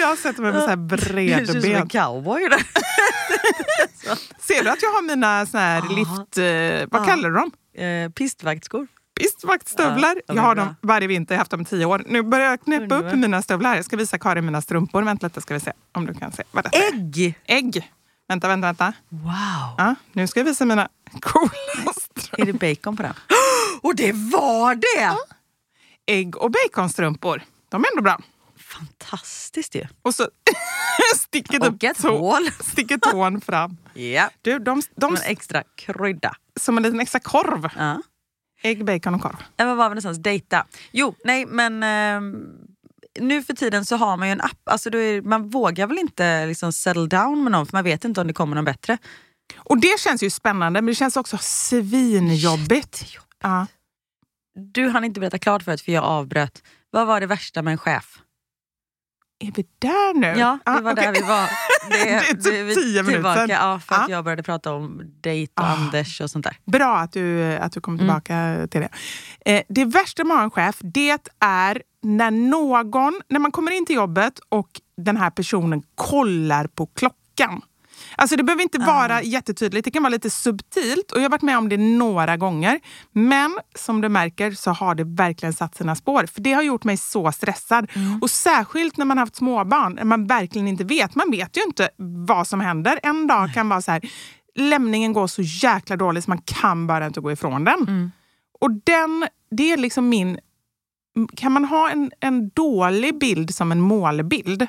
[0.01, 1.89] jag sätter mig på så här Du ser ut som en bredben.
[1.89, 2.49] cowboy.
[2.49, 2.63] Där.
[4.41, 5.97] Ser du att jag har mina såna här Ja.
[5.97, 6.39] lift...
[6.39, 7.05] Eh, vad Ja.
[7.07, 7.51] kallar du dem?
[7.87, 8.87] Eh, pistvaktskor.
[9.21, 10.15] Pistvaktstövlar.
[10.17, 10.65] Ja, de jag har bra.
[10.65, 12.03] dem varje vinter, jag har haft dem i tio år.
[12.07, 13.77] Nu börjar jag knäppa upp mina stövlar.
[13.77, 15.03] Jag ska visa Karin mina strumpor.
[15.03, 16.43] Vänta lite ska vi se om du kan se.
[16.51, 16.93] Vad detta är.
[16.95, 17.35] Ägg!
[17.47, 17.93] Ägg!
[18.29, 18.93] Vänta, vänta, vänta.
[19.09, 19.75] Wow!
[19.79, 20.89] Ja, nu ska jag visa mina
[21.21, 22.41] coola strumpor.
[22.41, 23.15] Är det bacon på den?
[23.83, 25.17] Och det var det!
[26.07, 27.43] Ägg och baconstrumpor.
[27.69, 28.19] De är ändå bra.
[28.59, 29.87] Fantastiskt ju.
[30.03, 30.29] Och så
[31.17, 32.51] sticker, Och typ ett tå- hål.
[32.61, 33.77] sticker tån fram.
[33.95, 34.31] Ja.
[34.43, 36.35] Du, de, de, Som en extra krydda.
[36.61, 37.69] som en liten extra korv.
[37.79, 38.03] Ja.
[38.63, 39.37] Ägg, bacon och korv.
[39.57, 40.19] Nej, Var var vi någonstans?
[40.19, 40.67] Dejta.
[40.93, 42.47] Jo, nej men ehm,
[43.21, 44.61] nu för tiden så har man ju en app.
[44.65, 48.21] Alltså, är, man vågar väl inte liksom settle down med någon för man vet inte
[48.21, 48.99] om det kommer någon bättre.
[49.57, 53.05] Och det känns ju spännande, men det känns också svinjobbigt.
[53.43, 53.67] Ja.
[54.55, 56.63] Du hann inte berätta klart förut för jag avbröt.
[56.91, 58.19] Vad var det värsta med en chef?
[59.43, 60.27] Är vi där nu?
[60.41, 61.05] Ja, det Ah, var okej.
[61.07, 61.51] där vi var.
[61.91, 63.49] Det, Det är typ vi tio minuter sedan.
[63.51, 64.15] Ja, för att Ja.
[64.15, 65.69] jag började prata om dejt och Ah.
[65.73, 66.57] Anders och sånt där.
[66.65, 68.07] Bra att du, att du kommer Mm.
[68.23, 68.89] tillbaka till det.
[69.57, 73.97] Eh, det värsta med en chef, det är när någon, när man kommer in till
[73.97, 77.63] jobbet och den här personen kollar på klockan.
[78.17, 81.43] Alltså det behöver inte vara jättetydligt, det kan vara lite subtilt och jag har varit
[81.43, 82.81] med om det några gånger.
[83.13, 86.27] Men som du märker så har det verkligen satt sina spår.
[86.27, 87.91] För det har gjort mig så stressad.
[87.95, 88.23] Mm.
[88.23, 91.15] Och särskilt när man har haft småbarn, när man verkligen inte vet.
[91.15, 91.89] Man vet ju inte
[92.27, 93.01] vad som händer.
[93.03, 94.01] En dag kan vara så här,
[94.55, 97.81] lämningen går så jäkla dåligt så man kan bara inte gå ifrån den.
[97.81, 98.11] Mm.
[98.61, 100.39] Och den, det är liksom min...
[101.37, 104.67] Kan man ha en, en dålig bild som en målbild?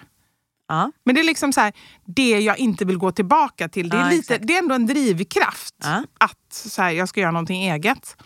[0.74, 0.92] Ja.
[1.06, 1.74] Men det är liksom så här,
[2.06, 3.90] det jag inte vill gå tillbaka till.
[3.90, 4.48] Det är, Ja, lite, exakt.
[4.48, 6.04] det är ändå en drivkraft Ja.
[6.20, 8.18] att så här, jag ska göra någonting eget.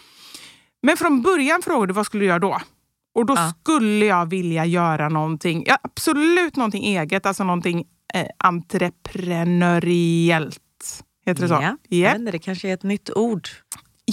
[0.84, 2.60] Men från början frågade du vad skulle du göra då?
[3.16, 11.04] Och då skulle jag vilja göra någonting, absolut någonting eget, alltså någonting eh, entreprenöriellt.
[11.26, 11.54] Heter det så?
[11.54, 11.78] Ja.
[11.90, 13.48] Vet inte, det kanske är ett nytt ord.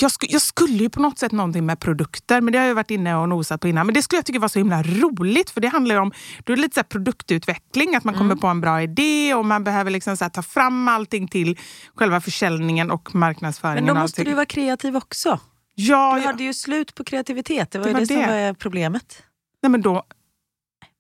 [0.01, 2.75] Jag, sku, jag skulle ju på något sätt någonting med produkter, men det har jag
[2.75, 3.87] varit inne och nosat på innan.
[3.87, 6.13] Men det skulle jag tycka var så himla roligt, för det handlar ju om
[6.45, 9.91] då är lite så produktutveckling, att man kommer på en bra idé och man behöver
[9.91, 11.59] liksom så ta fram allting till
[11.95, 13.85] själva försäljningen och marknadsföringen.
[13.85, 15.41] Men då måste du vara kreativ också.
[15.75, 16.27] Ja, Du ja.
[16.27, 17.71] hade ju slut på kreativitet.
[17.71, 18.27] Det var Det var det, som det.
[18.47, 19.23] var problemet.
[19.63, 20.03] Nej, men då,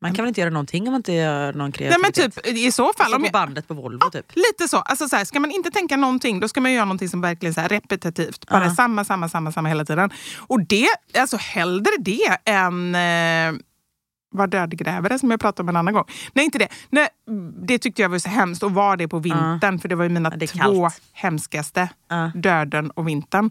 [0.02, 2.34] Man kan väl inte göra någonting om man inte gör någon nej, kreativitet?
[2.44, 4.26] men typ, I så fall, Alltså om på jag, bandet på Volvo typ.
[4.34, 4.76] lite så.
[4.78, 7.50] Alltså så här, ska man inte tänka någonting, då ska man göra någonting som verkligen
[7.58, 8.46] är så repetitivt.
[8.48, 8.74] Bara Ja.
[8.74, 10.10] samma, samma, samma, samma hela tiden.
[10.38, 10.86] Och det,
[11.18, 13.60] alltså hellre det än eh,
[14.30, 16.04] var dödgrävare som jag pratade om en annan gång.
[16.32, 16.68] Nej, inte det.
[16.90, 17.08] Nej,
[17.66, 20.10] det tyckte jag var så hemskt att vara det på vintern, för det var ju
[20.10, 21.00] mina Ja, det två kallt.
[21.12, 21.88] hemskaste.
[22.08, 22.30] Ja.
[22.34, 23.50] Döden och vintern.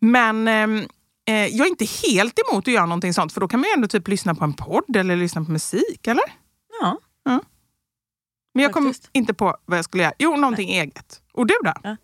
[0.00, 0.82] Men ehm,
[1.26, 3.74] eh, jag är inte helt emot att göra någonting sånt, för då kan man ju
[3.74, 6.24] ändå typ lyssna på en podd eller lyssna på musik, eller?
[6.80, 7.00] Ja.
[8.56, 9.10] Men jag kom Faktiskt.
[9.12, 10.14] inte på vad jag skulle göra.
[10.18, 11.20] Jo, någonting eget.
[11.32, 11.96] Och du då?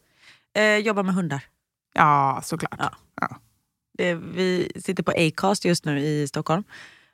[0.61, 1.45] Eh, jobba med hundar.
[1.95, 2.75] Ja, såklart.
[2.79, 2.91] Ja.
[3.21, 3.37] Ja.
[3.99, 6.65] Det, vi sitter på Acast just nu i Stockholm.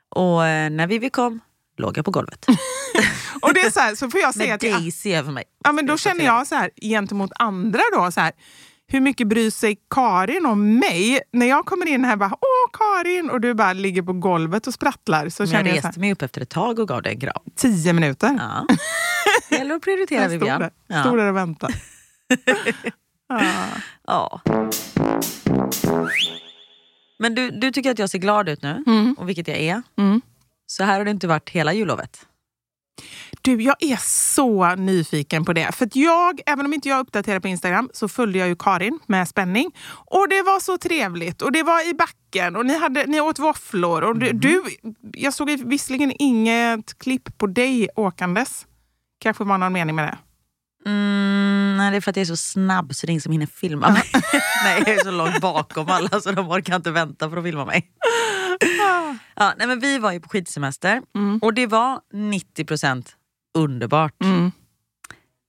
[0.09, 1.39] Och eh, när Vivi kom
[1.77, 2.45] låg jag på golvet.
[3.41, 4.71] Och det är så här, så får jag säga Med till...
[4.73, 5.43] Daisy över mig.
[5.63, 8.31] Ja, men då känner jag så här gentemot andra då, så här,
[8.91, 11.19] hur mycket bryr sig Karin om mig?
[11.33, 13.29] När jag kommer in här bara, åh Karin!
[13.29, 15.29] Och du bara ligger på golvet och sprattlar.
[15.29, 17.13] Så Men jag känner jag reste här, mig upp efter ett tag och gav dig
[17.13, 17.43] en kram.
[17.55, 18.35] tio minuter.
[18.39, 18.67] Ja.
[19.49, 20.59] Det gäller att prioritera jag stod Vivian.
[20.87, 21.73] där, stod där och väntade.
[23.29, 23.41] ja.
[24.07, 24.41] Ja.
[27.19, 29.13] Men du, du tycker att jag ser glad ut nu, Mm.
[29.19, 29.81] och vilket jag är.
[29.97, 30.21] Mm.
[30.67, 32.25] Så här har det inte varit hela jullovet.
[33.41, 33.97] Du, jag är
[34.35, 35.75] så nyfiken på det.
[35.75, 38.99] För att jag, även om inte jag uppdaterar på Instagram, så följde jag ju Karin
[39.07, 39.71] med spänning.
[39.89, 41.41] Och det var så trevligt.
[41.41, 44.03] Och det var i backen och ni, hade, ni åt våfflor.
[44.03, 44.63] Och du, du,
[45.13, 48.65] jag såg visserligen inget klipp på dig åkandes.
[49.19, 50.17] Kanske var någon mening med det.
[50.85, 53.31] Mm, nej, det är för att jag är så snabb så det är ingen som
[53.31, 54.03] hinner filma mig.
[54.63, 57.65] nej, jag är så långt bakom alla så de orkar inte vänta för att filma
[57.65, 57.91] mig.
[59.35, 61.39] Ja, nej, men vi var ju på skidsemester Mm.
[61.41, 63.05] och det var 90%
[63.57, 64.23] underbart.
[64.23, 64.51] Mm.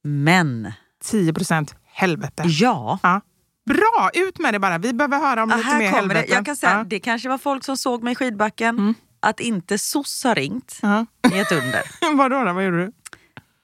[0.04, 0.72] Men
[1.04, 2.42] 10 procent helvete.
[2.46, 3.20] ja, Ja.
[3.66, 4.78] Bra, ut med det bara.
[4.78, 6.26] Vi behöver höra om ja lite mer kommer helvete.
[6.28, 6.34] det.
[6.34, 6.84] Jag kan säga, Ja.
[6.84, 8.78] det kanske var folk som såg mig i skidbacken.
[8.78, 8.94] Mm.
[9.20, 11.06] Att inte SOS har ringt Ja.
[11.22, 11.82] är ett under.
[12.16, 12.52] Vadå då?
[12.52, 12.92] Vad gjorde du?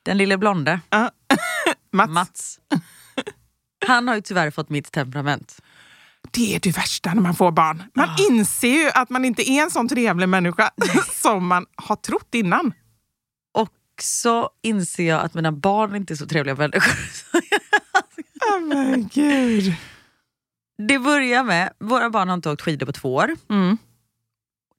[0.02, 0.80] Den lille blonde.
[1.92, 2.58] Mats, Mats.
[3.86, 5.60] Han har ju tyvärr fått mitt temperament.
[6.36, 7.82] Det är det värsta när man får barn.
[7.94, 8.16] Man Ah.
[8.30, 10.70] inser ju att man inte är en sån trevlig människa
[11.22, 12.72] som man har trott innan.
[13.54, 13.72] Och
[14.02, 16.92] så inser jag att mina barn inte är så trevliga människor.
[18.52, 19.74] Oh, men gud.
[20.88, 23.36] Det börjar med, våra barn har inte åkt skidor på två år.
[23.50, 23.78] Mm.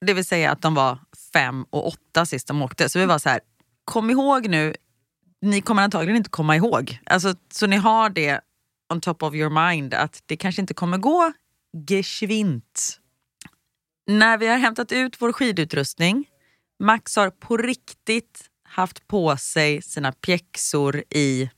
[0.06, 0.98] Det vill säga att de var
[1.32, 2.88] fem och åtta sist de åkte.
[2.88, 3.40] Så vi var så här,
[3.84, 4.74] kom ihåg nu,
[5.42, 6.98] ni kommer antagligen inte komma ihåg.
[7.06, 8.40] Alltså, så ni har det
[8.92, 11.32] on top of your mind att det kanske inte kommer gå
[11.88, 13.00] geschwint.
[14.06, 16.28] När vi har hämtat ut vår skidutrustning,
[16.80, 21.50] Max har på riktigt haft på sig sina pjäxor i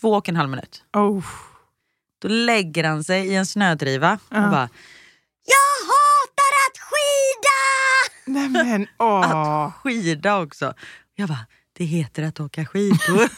[0.00, 0.84] två och en halv minut.
[0.92, 1.24] Oh.
[2.22, 4.68] Då lägger han sig i en snödriva och bara
[5.44, 7.56] Jag hatar att skida!
[8.26, 9.72] Nej men åh.
[9.72, 10.74] Skida också.
[11.14, 13.28] Jag bara, det heter att åka skidor.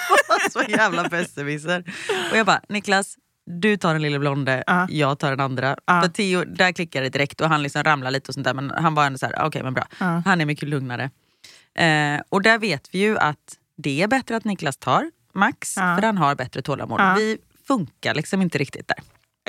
[0.50, 1.94] så jävla besserwisser.
[2.30, 3.16] Och jag bara, Niklas,
[3.48, 4.86] du tar den lille blonde, Ja.
[4.90, 5.76] jag tar den andra.
[5.84, 6.02] Ja.
[6.02, 8.70] För Theo, där klickade det direkt och han liksom ramlade lite och sånt där men
[8.70, 9.86] han var ändå så här, okej men bra.
[10.00, 10.22] Ja.
[10.24, 11.10] Han är mycket lugnare.
[11.74, 16.02] Eh, och där vet vi ju att det är bättre att Niklas tar Max, för
[16.02, 17.00] han har bättre tålamod.
[17.16, 18.98] Vi funkar liksom inte riktigt där.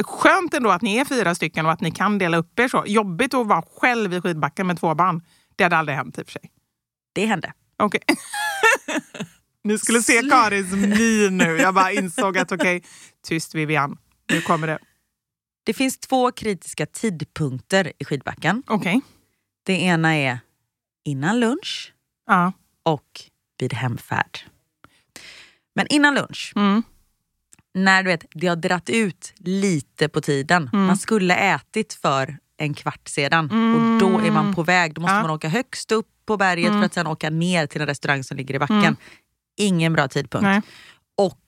[0.04, 2.84] Skönt ändå att ni är fyra stycken och att ni kan dela upp er så.
[2.88, 5.22] Jobbigt att vara själv i skidbacken med två barn.
[5.56, 6.52] Det hade aldrig hänt i och för sig.
[7.14, 7.54] Det hände.
[7.78, 8.02] Okej.
[9.64, 11.58] Ni skulle se Karins min nu.
[11.58, 12.84] Jag bara insåg att okej,
[13.28, 13.98] tyst Vivian.
[14.32, 14.80] Nu kommer det.
[15.64, 18.64] Det finns två kritiska tidpunkter i skidbacken.
[18.68, 19.02] Okej.
[19.66, 20.40] Det ena är
[21.06, 21.94] innan lunch
[22.28, 22.54] Ja.
[22.84, 23.22] och
[23.60, 24.40] vid hemfärd.
[25.76, 26.84] Men innan lunch, Mm.
[27.74, 30.70] när du vet, det har dratt ut lite på tiden.
[30.74, 30.86] Mm.
[30.86, 33.46] Man skulle ätit för en kvart sedan
[33.76, 34.94] och då är man på väg.
[34.94, 35.22] Då måste Ja.
[35.22, 36.80] man åka högst upp på berget Mm.
[36.82, 38.96] för att sen åka ner till en restaurang som ligger i backen.
[39.60, 40.44] Ingen bra tidpunkt.
[40.44, 40.62] Nej.
[41.18, 41.42] Och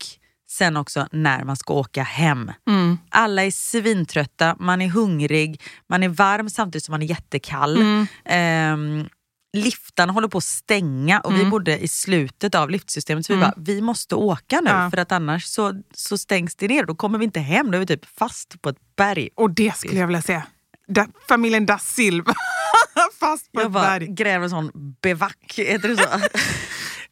[0.50, 2.52] sen också när man ska åka hem.
[2.68, 2.98] Mm.
[3.10, 7.78] Alla är svintrötta, man är hungrig, man är varm samtidigt som man är jättekall.
[7.78, 8.08] Mm.
[8.26, 9.10] Ehm,
[9.58, 13.54] liftarna håller på att stänga och vi bodde i slutet av liftsystemet så vi bara,
[13.58, 14.84] vi måste åka nu Mm.
[14.84, 14.90] Ja.
[14.92, 16.86] för att annars så, så stängs det ner.
[16.86, 19.30] Då kommer vi inte hem, då är vi typ fast på ett berg.
[19.36, 20.44] Och det skulle jag vilja säga.
[20.88, 22.34] Da, familjen da Silva.
[23.20, 24.08] Fast på Jag ett bara berg.
[24.08, 24.72] gräver en sån
[25.02, 26.04] bevack, heter det så?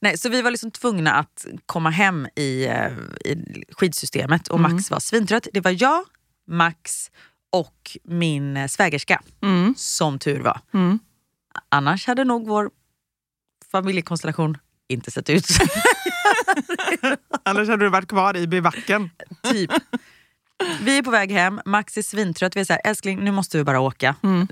[0.01, 2.91] Nej, så vi var liksom tvungna att komma hem i, eh,
[3.25, 4.71] i skidsystemet och Mm.
[4.75, 5.47] Max var svintrött.
[5.53, 6.03] Det var jag,
[6.47, 7.11] Max
[7.51, 9.73] och min eh, svägerska, Mm.
[9.77, 10.61] som tur var.
[10.73, 10.99] Mm.
[11.69, 12.69] Annars hade nog vår
[13.71, 14.57] familjekonstellation
[14.87, 15.63] inte sett ut så.
[17.45, 19.09] Annars hade du varit kvar i bivacken.
[19.43, 19.71] typ.
[20.81, 22.55] Vi är på väg hem, Max är svintrött.
[22.55, 24.15] Vi är så här, älskling nu måste vi bara åka.
[24.23, 24.47] Mm.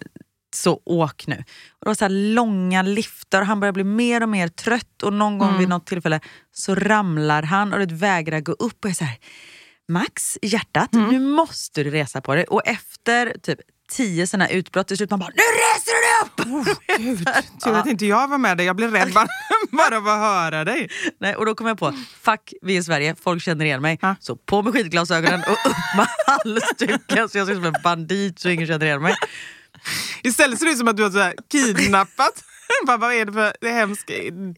[0.55, 1.36] Så åk nu.
[1.69, 5.03] Och det var så här långa liftar och han börjar bli mer och mer trött
[5.03, 5.60] och någon gång Mm.
[5.60, 6.19] vid något tillfälle
[6.53, 8.83] så ramlar han och det vägrar gå upp.
[8.86, 9.17] Och är så här,
[9.89, 11.10] Max, hjärtat, Mm.
[11.10, 12.43] nu måste du resa på dig.
[12.43, 13.60] Och efter typ
[13.91, 16.77] tio sådana utbrott till slut man bara, nu reser du dig upp!
[16.97, 17.27] Gud,
[17.63, 18.65] tur att inte jag var med dig.
[18.65, 19.27] Jag blev rädd bara,
[19.71, 20.89] bara av att höra dig.
[21.19, 23.99] Nej, och då kom jag på, fuck vi är i Sverige, folk känner igen mig.
[24.01, 24.15] Ja.
[24.19, 28.39] Så på med skidglasögonen och upp med halsduken så jag ser ut som en bandit
[28.39, 29.15] så ingen känner igen mig.
[30.23, 32.43] Istället ser det ut som att du har så kidnappat.
[32.88, 34.08] Bara, vad är det för det hemsk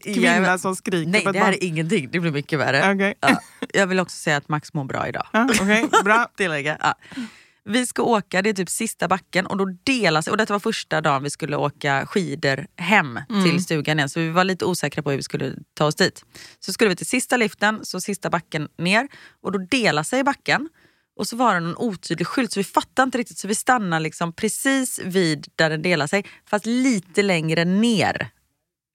[0.04, 1.54] kvinna Ja, som skriker Nej det här barn?
[1.54, 2.92] är ingenting, det blir mycket värre.
[2.94, 3.14] Okej.
[3.20, 3.40] Ja,
[3.74, 5.26] jag vill också säga att Max mår bra idag.
[5.32, 6.30] Ja, okej, bra.
[6.36, 6.76] Tillägga.
[6.80, 6.94] Ja.
[7.64, 11.00] Vi ska åka, det är typ sista backen och då delas, och detta var första
[11.00, 14.08] dagen vi skulle åka skidor hem till stugan igen.
[14.08, 16.24] Så vi var lite osäkra på hur vi skulle ta oss dit.
[16.60, 19.08] Så skulle vi till sista liften, så sista backen ner
[19.42, 20.68] och då delar sig backen.
[21.20, 24.00] Och så var det någon otydlig skylt så vi fattade inte riktigt så vi stannar
[24.00, 28.28] liksom precis vid där den delar sig fast lite längre ner.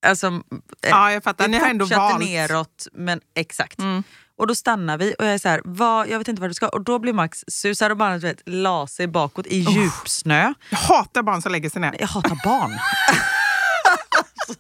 [0.06, 1.48] Alltså, eh, Ja, jag fattar.
[1.48, 2.20] Ni har ändå valt.
[2.20, 3.80] neråt, men exakt.
[3.80, 4.04] Mm.
[4.38, 6.54] Och då stannar vi och jag är så här, vad, jag vet inte vart du
[6.54, 6.68] ska.
[6.68, 10.54] Och då blir Max susar och bara du vet, la sig bakåt i djupsnö.
[10.70, 11.96] Jag hatar barn som lägger sig ner.
[12.00, 12.80] Jag hatar barn.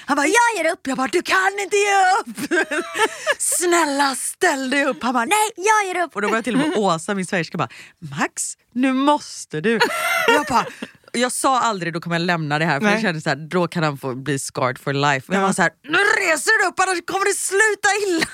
[0.06, 0.86] Han bara, jag ger upp.
[0.86, 2.62] Jag bara, du kan inte ge upp.
[3.38, 5.02] Snälla ställ dig upp.
[5.02, 6.14] Han bara, nej jag ger upp.
[6.16, 7.68] Och då började till och med Åsa, min svägerska, bara,
[8.18, 9.76] Max nu måste du.
[9.76, 9.82] Och
[10.28, 10.66] jag bara,
[11.12, 12.92] jag sa aldrig då kommer jag lämna det här för Nej.
[12.94, 15.24] jag kände så här, då kan han få bli scarred for life.
[15.28, 15.46] Men jag Ja.
[15.46, 18.26] var så här, nu reser du upp annars kommer det sluta illa.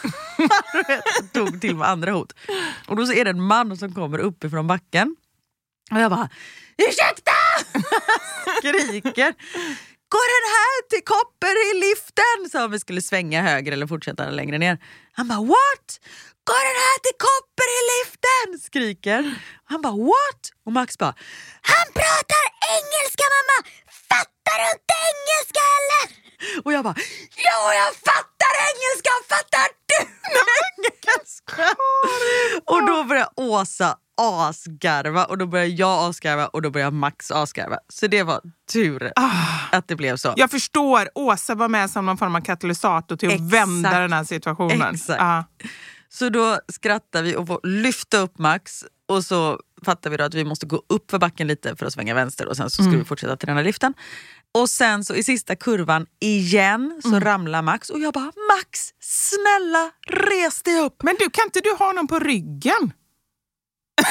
[1.22, 2.32] Jag tog till med andra hot.
[2.88, 5.16] Och då så är det en man som kommer uppifrån backen.
[5.90, 6.28] Och jag bara,
[6.88, 7.32] ursäkta!
[8.58, 9.34] Skriker.
[10.14, 12.36] Går den här till Kopper i liften?
[12.50, 14.78] Så om vi skulle svänga höger eller fortsätta längre ner.
[15.12, 15.88] Han bara what?
[16.50, 18.46] Går den här till Kopper i liften?
[18.66, 19.22] Skriker.
[19.64, 20.42] Han bara what?
[20.66, 21.14] Och Max bara
[21.72, 22.44] han pratar
[22.76, 23.58] engelska mamma!
[24.10, 26.04] Fattar du inte engelska eller?
[26.64, 26.96] Och jag bara
[27.48, 29.98] jo jag fattar engelska, fattar du
[30.68, 31.66] engelska?
[32.72, 37.78] Och då börjar Åsa asgarva och då börjar jag asgarva och då börjar Max asgarva.
[37.88, 38.40] Så det var
[38.72, 39.12] tur
[39.72, 40.34] att det blev så.
[40.36, 43.52] Jag förstår, Åsa var med som någon form av katalysator till att Exakt.
[43.52, 44.94] vända den här situationen.
[44.94, 45.20] Exakt.
[45.20, 45.44] Ja.
[46.08, 50.34] Så då skrattar vi och får lyfta upp Max och så fattar vi då att
[50.34, 52.92] vi måste gå upp för backen lite för att svänga vänster och sen så ska
[52.92, 53.94] vi fortsätta träna liften.
[54.54, 59.90] Och sen så i sista kurvan igen så ramlar Max och jag bara Max snälla
[60.08, 61.02] res dig upp.
[61.02, 62.92] Men du, kan inte du ha någon på ryggen?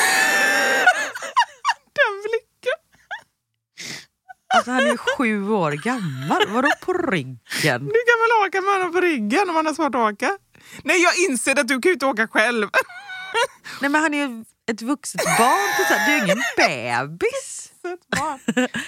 [1.97, 2.79] Den blicken.
[4.55, 6.47] Alltså han är sju år gammal.
[6.47, 7.39] Vadå på ryggen?
[7.61, 7.69] Du
[8.09, 10.37] kan väl åka med honom på ryggen om han har svårt att åka?
[10.83, 12.69] Nej, jag inser att du kan ju inte åka själv.
[13.81, 15.87] Nej men han är ju ett vuxet barn.
[15.89, 17.69] Du är ju ingen bebis.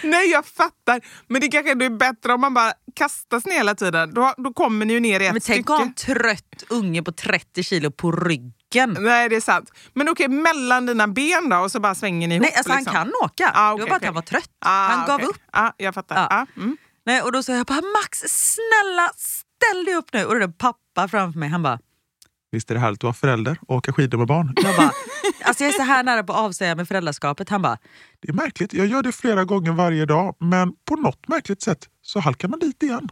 [0.04, 1.02] Nej, jag fattar.
[1.28, 4.14] Men det kanske ändå är bättre om man bara kastas ner hela tiden.
[4.14, 5.74] Då, då kommer ni ju ner i ett Men tänk stycke.
[5.74, 8.54] att ha en trött unge på 30 kilo på ryggen.
[9.00, 9.72] Nej, det är sant.
[9.94, 12.42] Men okej, mellan dina ben då och så bara svänger ni ihop?
[12.42, 12.96] Nej, alltså liksom.
[12.96, 13.52] han kan åka.
[13.54, 14.08] Ah, det okej, var bara att okej.
[14.08, 14.50] han var trött.
[14.66, 15.38] Ah, han gav upp.
[15.52, 16.28] Ah, jag fattar.
[16.30, 16.78] Ah, mm.
[17.06, 20.26] Nej, och då sa jag bara Max snälla ställ dig upp nu.
[20.26, 21.50] Och då är det pappa framför mig.
[21.50, 21.80] Han bara,
[22.52, 24.54] Visst är det härligt att vara förälder och åka skidor med barn?
[24.56, 24.92] jag bara
[25.44, 27.50] alltså jag är så här nära på att avsäga med föräldraskapet.
[27.50, 27.78] Han bara,
[28.22, 28.74] Det är märkligt.
[28.74, 32.60] Jag gör det flera gånger varje dag, men på något märkligt sätt så halkar man
[32.60, 33.10] dit igen.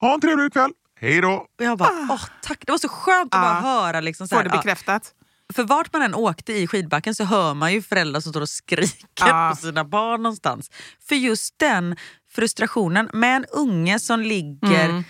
[0.00, 0.70] Ha en trevlig kväll.
[1.02, 1.30] Hej då!
[1.32, 2.62] och jag bara åh tack.
[2.66, 3.42] Det var så skönt att Ah.
[3.42, 4.00] bara höra.
[4.00, 4.56] Liksom, så Får det ja.
[4.56, 5.12] bekräftat.
[5.54, 8.48] För vart man än åkte i skidbacken så hör man ju föräldrar som står och
[8.48, 9.50] skriker Ja.
[9.54, 10.70] på sina barn någonstans.
[11.08, 11.96] För just den
[12.32, 15.04] frustrationen med en unge som ligger Mm.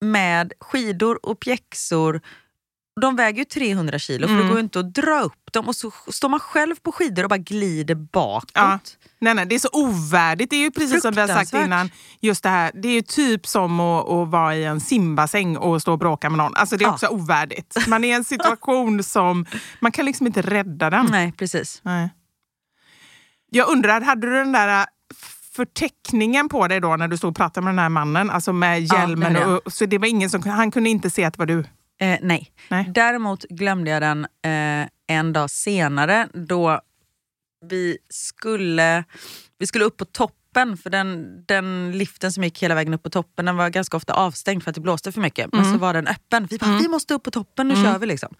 [0.00, 2.20] med skidor och pjäxor.
[3.00, 4.48] De väger ju 300 kilo för det Mm.
[4.48, 5.68] går ju inte att dra upp dem.
[5.68, 8.50] Och så står man själv på skidor och bara glider bakåt.
[8.54, 8.78] Ja.
[9.18, 10.50] Nej, nej, det är så ovärdigt.
[10.50, 11.90] Det är ju precis som vi har sagt innan.
[12.20, 15.82] Just det här, det är ju typ som att, att vara i en simbassäng och
[15.82, 16.54] stå och bråka med någon.
[16.56, 16.92] Alltså det är Ja.
[16.92, 17.76] också ovärdigt.
[17.88, 19.46] Man är i en situation som,
[19.80, 21.06] man kan liksom inte rädda den.
[21.10, 21.80] Nej, precis.
[21.84, 22.08] Nej.
[23.50, 24.86] Jag undrar, hade du den där äh,
[25.56, 28.30] förteckningen på dig då när du stod och pratade med den här mannen?
[28.30, 29.34] Alltså med Ja, hjälmen.
[29.34, 29.66] jag.
[29.66, 31.64] och, så det var ingen som, han kunde inte se att det var du?
[32.04, 32.52] Eh, nej.
[32.68, 32.90] Nej.
[32.94, 36.80] Däremot glömde jag den eh, en dag senare då
[37.70, 39.04] vi skulle,
[39.58, 43.10] vi skulle upp på toppen för den, den liften som gick hela vägen upp på
[43.10, 45.52] toppen den var ganska ofta avstängd för att det blåste för mycket.
[45.52, 46.46] Men så var den öppen.
[46.50, 48.34] Vi bara, vi måste upp på toppen, nu kör vi liksom.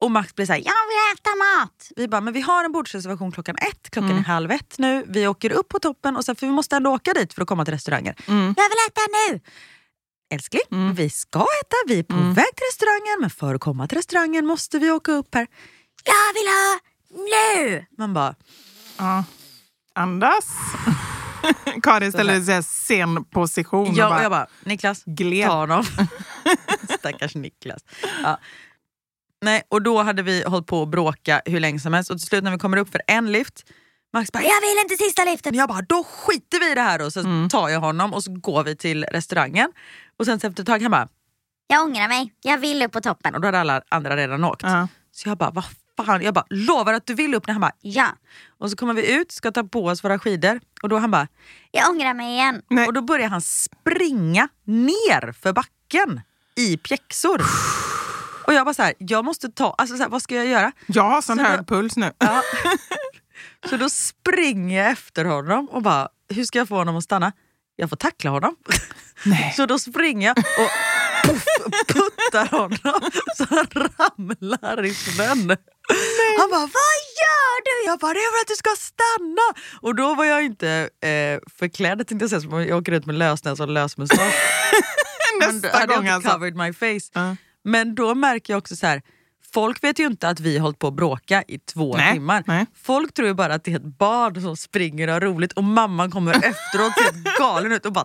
[0.00, 1.88] Och Max blir såhär, jag vill äta mat!
[1.96, 5.04] Vi bara, men vi har en bordsreservation klockan ett, klockan är halv ett nu.
[5.08, 7.48] Vi åker upp på toppen och sen, för vi måste ändå åka dit för att
[7.48, 8.14] komma till restaurangen.
[8.56, 9.40] Jag vill äta nu!
[10.32, 13.98] Älskling, vi ska äta, vi är på väg till restaurangen men för att komma till
[13.98, 15.46] restaurangen måste vi åka upp här.
[16.04, 16.78] Jag vill ha
[17.28, 17.86] nu!
[17.98, 18.34] Man bara,
[18.98, 19.24] Ja.
[19.94, 20.46] Andas.
[21.82, 25.48] Karin ställer sig i scenposition och jag, och bara, jag bara, Niklas, gled.
[25.48, 25.84] ta honom.
[26.98, 27.82] Stackars Niklas.
[28.22, 28.38] Ja.
[29.44, 32.26] Nej, och då hade vi hållit på att bråka hur länge som helst och till
[32.26, 33.64] slut när vi kommer upp för en lift
[34.12, 35.54] Max bara, jag vill inte sista liften.
[35.54, 38.32] Jag bara, då skiter vi i det här och så tar jag honom och så
[38.32, 39.72] går vi till restaurangen.
[40.18, 41.08] Och sen efter ett tag han bara,
[41.66, 42.32] Jag ångrar mig.
[42.42, 43.34] Jag vill upp på toppen.
[43.34, 44.62] och då hade alla andra redan åkt.
[44.62, 44.88] Ja.
[45.12, 45.64] Så jag bara, vad
[46.06, 46.22] fan?
[46.22, 47.46] Jag bara, lovar att du vill upp?
[47.46, 48.06] när Han bara, Ja.
[48.58, 51.28] och så kommer vi ut, ska ta på oss våra skidor och då han bara,
[51.70, 52.62] Jag ångrar mig igen.
[52.70, 52.86] Nej.
[52.86, 56.20] och då börjar han springa ner för backen
[56.56, 57.42] i pjäxor.
[58.46, 60.72] Och jag bara så här, jag måste ta, alltså så här, vad ska jag göra?
[60.86, 62.12] Jag har sån Så hög då- puls nu.
[62.18, 62.42] Ja.
[63.70, 67.32] Så då springer jag efter honom och bara, hur ska jag få honom att stanna?
[67.76, 68.56] Jag får tackla honom.
[69.24, 69.52] Nej.
[69.56, 70.70] Så då springer jag och
[71.24, 71.44] puff,
[71.88, 72.78] puttar honom
[73.36, 75.56] så han ramlar i snön.
[76.38, 77.86] Han bara, vad gör du?
[77.90, 79.66] Jag bara, det är för att du ska stanna.
[79.80, 83.14] Och då var jag inte eh, förklädd, tänkte jag säga, som jag åker ut med
[83.14, 84.20] lösnäsa och lösmustasch.
[85.40, 86.30] Men Nästa hade jag gång inte alltså.
[86.30, 87.10] covered my face.
[87.12, 87.36] Ja.
[87.64, 89.02] Men då märker jag också så här.
[89.54, 92.44] Folk vet ju inte att vi har hållit på att bråka i två Nej, timmar.
[92.46, 92.66] nej.
[92.82, 95.64] Folk tror ju bara att det är ett barn som springer och har roligt och
[95.64, 98.04] mamman kommer efteråt helt galen ut och bara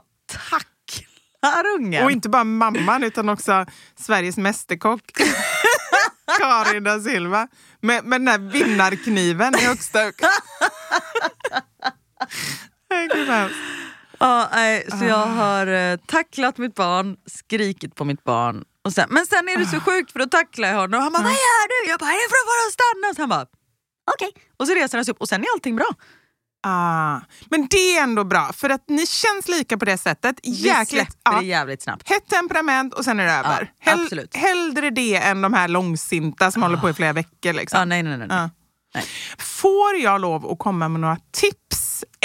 [0.50, 2.04] tacklar ungen.
[2.06, 5.02] Och inte bara mamman utan också Sveriges mästerkock.
[6.40, 7.48] Karin da Silva.
[7.82, 10.00] Med, med den här vinnarkniven i högsta.
[14.20, 15.26] Ja, nej, så jag Ah.
[15.26, 18.64] har eh, tacklat mitt barn, skrikit på mitt barn.
[18.88, 19.72] Och sen, men sen är det Ah.
[19.72, 22.10] så sjukt för då tacklar jag honom och han bara “Vad gör du?” Jag bara
[22.10, 23.46] “Det är för att få stanna” så han bara
[24.16, 24.32] Okej.
[24.58, 25.86] Och så reser han sig upp och sen är allting bra.
[26.68, 27.20] ah.
[27.50, 30.36] Men det är ändå bra, för att ni känns lika på det sättet.
[30.44, 31.18] Jäkligt.
[31.24, 31.40] ja.
[31.40, 32.10] det jävligt snabbt.
[32.10, 33.72] Hett temperament och sen är det över.
[33.84, 34.36] Ja, absolut.
[34.36, 37.54] Hellre det än de här långsinta som håller på i flera veckor.
[37.54, 37.80] Liksom.
[37.80, 38.28] Ja, nej, nej, nej.
[38.28, 38.50] nej.
[38.96, 39.06] Nej.
[39.38, 41.67] Får jag lov att komma med några tips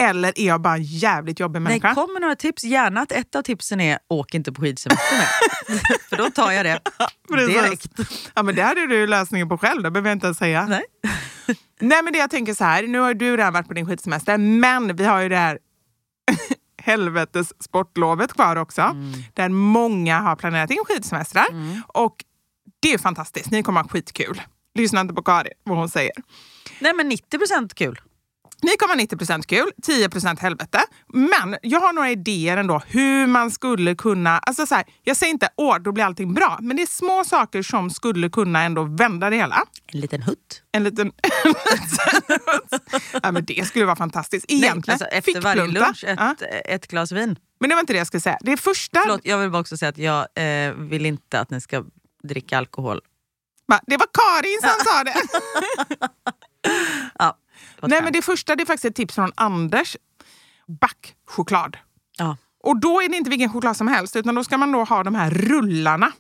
[0.09, 1.95] eller är jag bara en jävligt jobbig Nej, människa?
[1.95, 2.65] kom med några tips.
[2.65, 5.81] Gärna att ett av tipsen är åk inte på skidsemester med.
[6.09, 6.81] För då tar jag det
[7.47, 7.87] direkt.
[8.35, 10.67] Ja, men det hade du lösningen på själv, det behöver jag inte ens säga.
[10.67, 10.83] Nej.
[11.81, 14.39] Nej men det jag tänker så här, nu har du redan varit på din skidsemester,
[14.39, 15.59] men vi har ju det här
[16.83, 18.83] helvetes sportlovet kvar också.
[18.83, 19.13] Mm.
[19.35, 21.47] Där många har planerat in skidsemestrar.
[21.87, 22.17] Och
[22.81, 24.43] det är fantastiskt, ni kommer ha skitkul.
[24.75, 26.13] Lyssna inte på Karin, vad hon säger.
[26.81, 28.01] Nej men 90% kul.
[28.63, 30.81] 9,90% kul, 10% helvete.
[31.13, 34.39] Men jag har några idéer ändå hur man skulle kunna...
[34.39, 36.59] Alltså så här, jag säger inte åh, då blir allting bra.
[36.61, 39.63] Men det är små saker som skulle kunna ändå vända det hela.
[39.93, 40.63] En liten hutt.
[40.73, 41.13] En liten...
[43.23, 44.47] ja, men det skulle vara fantastiskt.
[44.49, 44.83] Egentligen.
[44.87, 46.35] Nej, alltså efter varje lunch ett, Ja.
[46.65, 47.37] ett glas vin.
[47.61, 48.39] Men det var inte det jag skulle säga.
[48.41, 49.01] Det första...
[49.01, 50.27] Förlåt, jag vill bara också säga att jag
[50.67, 51.85] eh, vill inte att ni ska
[52.23, 53.01] dricka alkohol.
[53.67, 55.15] Va, Det var Karin som sa det.
[57.89, 59.97] Nej, men det första det är faktiskt ett tips från Anders.
[60.81, 61.77] Backchoklad.
[62.19, 62.37] ja.
[62.65, 65.03] Och då är det inte vilken choklad som helst, utan då ska man då ha
[65.03, 66.13] de här rullarna.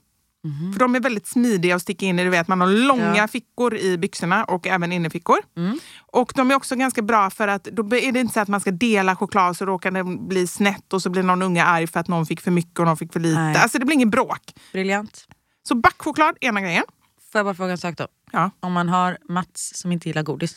[0.72, 2.24] För de är väldigt smidiga att sticka in i.
[2.24, 3.16] Du vet, man har långa.
[3.16, 3.28] Ja.
[3.28, 5.36] fickor i byxorna och även innerfickor.
[5.56, 5.78] Mm.
[6.12, 8.60] Och de är också ganska bra för att då är det inte så att man
[8.60, 12.00] ska dela choklad så råkar det bli snett och så blir någon unge arg för
[12.00, 13.40] att någon fick för mycket och någon fick för lite.
[13.40, 13.56] Nej.
[13.56, 14.52] Alltså det blir ingen bråk.
[14.72, 15.26] Briljant.
[15.68, 16.84] Så backchoklad, ena grejen.
[17.32, 18.06] Får jag bara fråga en sak då?
[18.32, 18.50] Ja.
[18.60, 20.56] Om man har Mats som inte gillar godis.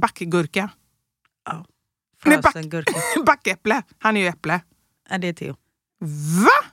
[0.00, 0.70] Backgurka.
[2.26, 2.92] Nej, back- gurka.
[3.26, 3.82] Backäpple.
[3.98, 4.60] Han är ju äpple.
[5.10, 5.56] Nej, det är Theo.
[6.44, 6.68] Va?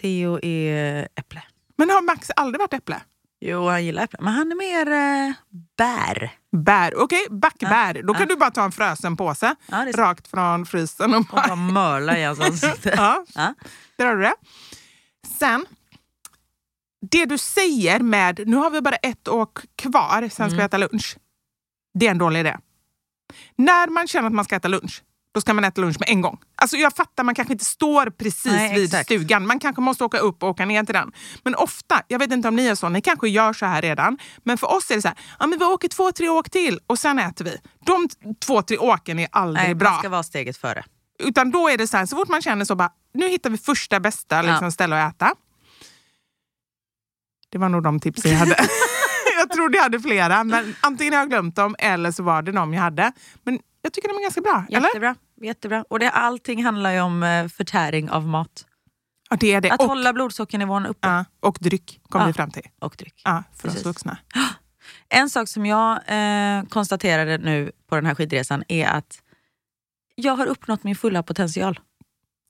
[0.00, 1.42] Theo är äpple.
[1.76, 3.00] Men har Max aldrig varit äpple?
[3.40, 4.18] Jo, han gillar äpple.
[4.22, 5.34] Men han är mer eh,
[5.76, 6.32] bär.
[6.56, 6.94] Bär.
[7.02, 8.02] Okej, backbär.
[8.02, 8.26] Då kan Ja.
[8.28, 11.14] du bara ta en frösen påse Ja, rakt från frysen.
[11.14, 12.92] Och Och bara mörla i hans ansikte.
[12.96, 13.54] ja, Ja.
[13.96, 14.34] där har du det.
[15.38, 15.66] Sen,
[17.10, 20.56] det du säger med nu har vi bara ett åk kvar, sen ska Mm.
[20.56, 21.16] vi äta lunch.
[21.94, 22.56] Det är en dålig idé.
[23.56, 25.02] När man känner att man ska äta lunch,
[25.34, 26.38] då ska man äta lunch med en gång.
[26.56, 29.04] Alltså jag fattar, man kanske inte står precis Nej, vid exakt.
[29.06, 29.46] stugan.
[29.46, 31.12] Man kanske måste åka upp och åka ner till den.
[31.44, 34.18] Men ofta, jag vet inte om ni är så, ni kanske gör så här redan.
[34.44, 36.80] Men för oss är det så här, ja, men vi åker två, tre åk till
[36.86, 37.56] och sen äter vi.
[37.86, 38.08] De
[38.46, 39.90] två, tre åken är aldrig Nej, bra.
[39.90, 40.84] man ska vara steget före.
[41.18, 43.58] Utan då är det så här, så fort man känner så bara, nu hittar vi
[43.58, 44.70] första bästa liksom, Ja.
[44.70, 45.34] ställe att äta.
[47.50, 48.56] Det var nog de tipsen jag hade.
[49.38, 52.52] jag trodde jag hade flera, men antingen har jag glömt dem eller så var det
[52.52, 53.12] de jag hade.
[53.42, 54.86] Men jag tycker de är ganska bra, eller?
[54.88, 55.14] Jättebra.
[55.42, 55.84] Jättebra.
[55.90, 58.64] Och det, allting handlar ju om eh, förtäring av mat.
[59.30, 59.70] Ja, det är det.
[59.70, 61.08] Att Och, hålla blodsockernivån uppe.
[61.08, 62.26] ja, och dryck kom Ja.
[62.26, 62.66] vi fram till.
[62.80, 63.22] Och dryck.
[63.24, 63.86] Ja, för oss Precis.
[63.86, 64.18] vuxna.
[65.08, 69.18] En sak som jag eh, konstaterade nu på den här skidresan är att
[70.14, 71.80] jag har uppnått min fulla potential.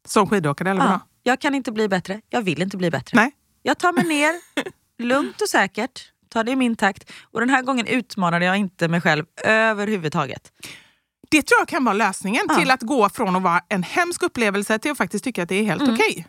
[0.08, 0.92] Som skidåkare, eller vadå?
[0.92, 2.20] Ja, jag kan inte bli bättre.
[2.28, 3.16] Jag vill inte bli bättre.
[3.16, 3.30] Nej.
[3.62, 4.32] Jag tar mig ner,
[5.02, 6.12] lugnt och säkert.
[6.28, 7.10] Tar det i min takt.
[7.22, 10.52] Och den här gången utmanade jag inte mig själv överhuvudtaget.
[11.30, 12.54] Det tror jag kan vara lösningen Ja.
[12.58, 15.54] till att gå från att vara en hemsk upplevelse till att faktiskt tycka att det
[15.54, 16.26] är helt okej.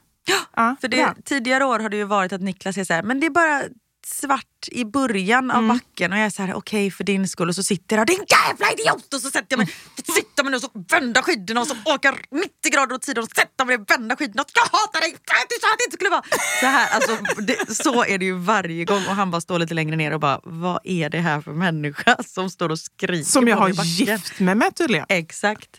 [0.56, 0.78] Ja, Mm.
[0.82, 3.26] För det, tidigare år har det ju varit att Niklas är så här, men det
[3.26, 3.62] är bara
[4.10, 5.78] svart i början av Mm.
[5.78, 8.16] backen och jag är så här, okej för din skull och så sitter jag där,
[8.16, 9.14] din jävla idiot!
[9.14, 9.68] Och så sätter jag mig,
[10.16, 13.30] sitter mig ner och så vänder skidorna och så åker 90 grader åt sidan och
[13.30, 14.44] sätter mig och vänder skidorna.
[14.56, 15.12] Jag hatar dig!
[15.12, 16.24] Du sa att det inte skulle vara
[16.60, 16.90] så här.
[16.96, 20.14] Alltså, det, så är det ju varje gång och han bara står lite längre ner
[20.14, 23.84] och bara, vad är det här för människa som står och skriker Som jag har
[23.84, 25.06] gift med mig tydligen.
[25.10, 25.70] Exakt.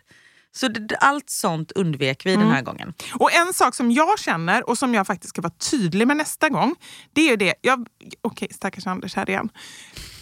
[0.53, 2.47] Så det, allt sånt undvek vi Mm.
[2.47, 2.95] den här gången.
[3.15, 6.49] Och en sak som jag känner och som jag faktiskt ska vara tydlig med nästa
[6.49, 6.75] gång.
[7.13, 7.55] Det är ju det.
[7.61, 7.87] Jag,
[8.23, 9.49] okej, stackars Anders här igen.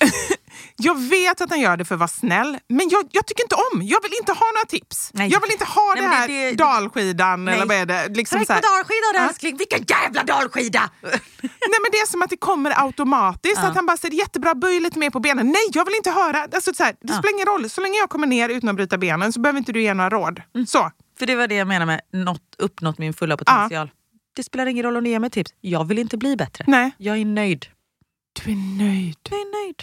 [0.76, 3.54] jag vet att han gör det för att vara snäll, men jag, jag tycker inte
[3.54, 3.82] om.
[3.82, 5.11] Jag vill inte ha några tips.
[5.14, 5.28] Nej.
[5.32, 7.54] Jag vill inte ha Nej, det här det- det- dalskidan Nej.
[7.54, 8.09] eller vad är det?
[8.16, 8.44] Liksom här.
[8.46, 9.28] på dalskidan Ja.
[9.28, 10.90] älskling, vilken jävla dalskida!
[11.42, 13.59] Nej men det är som att det kommer automatiskt.
[13.59, 15.46] Att han bara säger jättebra, böj lite mer på benen.
[15.46, 16.46] Nej, jag vill inte höra.
[16.52, 17.70] Alltså, så här, det spelar ingen roll.
[17.70, 20.11] Så länge jag kommer ner utan att bryta benen så behöver inte du ge några
[20.11, 20.42] råd.
[20.54, 20.66] Mm.
[20.66, 20.90] Så.
[21.18, 23.90] För det var det jag menar med nått, uppnått min fulla potential.
[24.36, 25.50] Det spelar ingen roll om ni ger mig tips.
[25.61, 26.64] Jag vill inte bli bättre.
[26.68, 26.90] Nej.
[26.98, 27.66] Jag är nöjd.
[28.44, 29.16] Du är nöjd.
[29.30, 29.82] Jag är nöjd.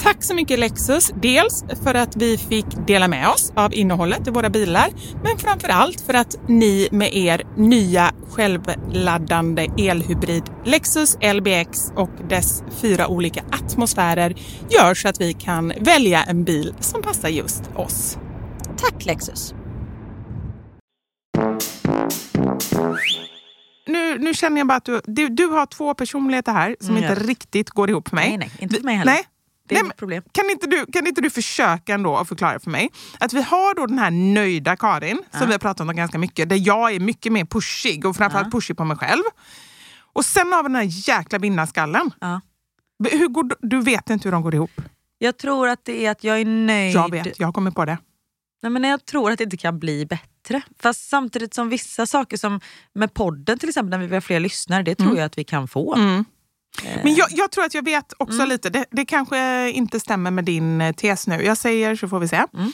[0.00, 1.12] Tack så mycket Lexus.
[1.22, 4.88] Dels för att vi fick dela med oss av innehållet i våra bilar,
[5.24, 12.62] men framför allt för att ni med er nya självladdande elhybrid Lexus LBX och dess
[12.70, 14.34] fyra olika atmosfärer
[14.70, 18.18] gör så att vi kan välja en bil som passar just oss.
[18.76, 19.54] Tack Lexus.
[23.86, 27.02] Nu, nu känner jag bara att du, du, du har två personligheter här som Mm,
[27.10, 27.28] inte ja.
[27.28, 28.28] riktigt går ihop för mig.
[28.28, 29.12] Nej, nej, inte för mig heller.
[29.12, 29.24] Nej,
[29.74, 30.22] Nej, men.
[30.32, 32.90] Kan inte, du, kan inte du försöka ändå att förklara för mig
[33.20, 36.48] att vi har då den här nöjda Karin som vi har pratat om ganska mycket,
[36.48, 39.22] där jag är mycket mer pushig och framförallt pushig på mig själv.
[40.12, 42.10] Och sen har vi den här jäkla vinnarskallen.
[42.20, 42.40] Ja.
[43.10, 44.70] Hur går, du vet inte hur de går ihop.
[45.18, 46.94] Jag tror att det är att jag är nöjd.
[46.94, 47.98] Jag vet, jag kommer på det.
[48.62, 50.62] Nej, men jag tror att det inte kan bli bättre.
[50.78, 52.60] Fast samtidigt som vissa saker som
[52.94, 55.18] med podden till exempel, när vi har fler lyssnare, det tror Mm.
[55.18, 55.94] jag att vi kan få.
[55.94, 56.24] Mm.
[56.84, 58.48] Eh, Men jag, jag tror att jag vet också Mm.
[58.48, 61.42] lite, det, det kanske inte stämmer med din eh, tes nu.
[61.42, 62.36] Jag säger så får vi se.
[62.54, 62.72] Mm.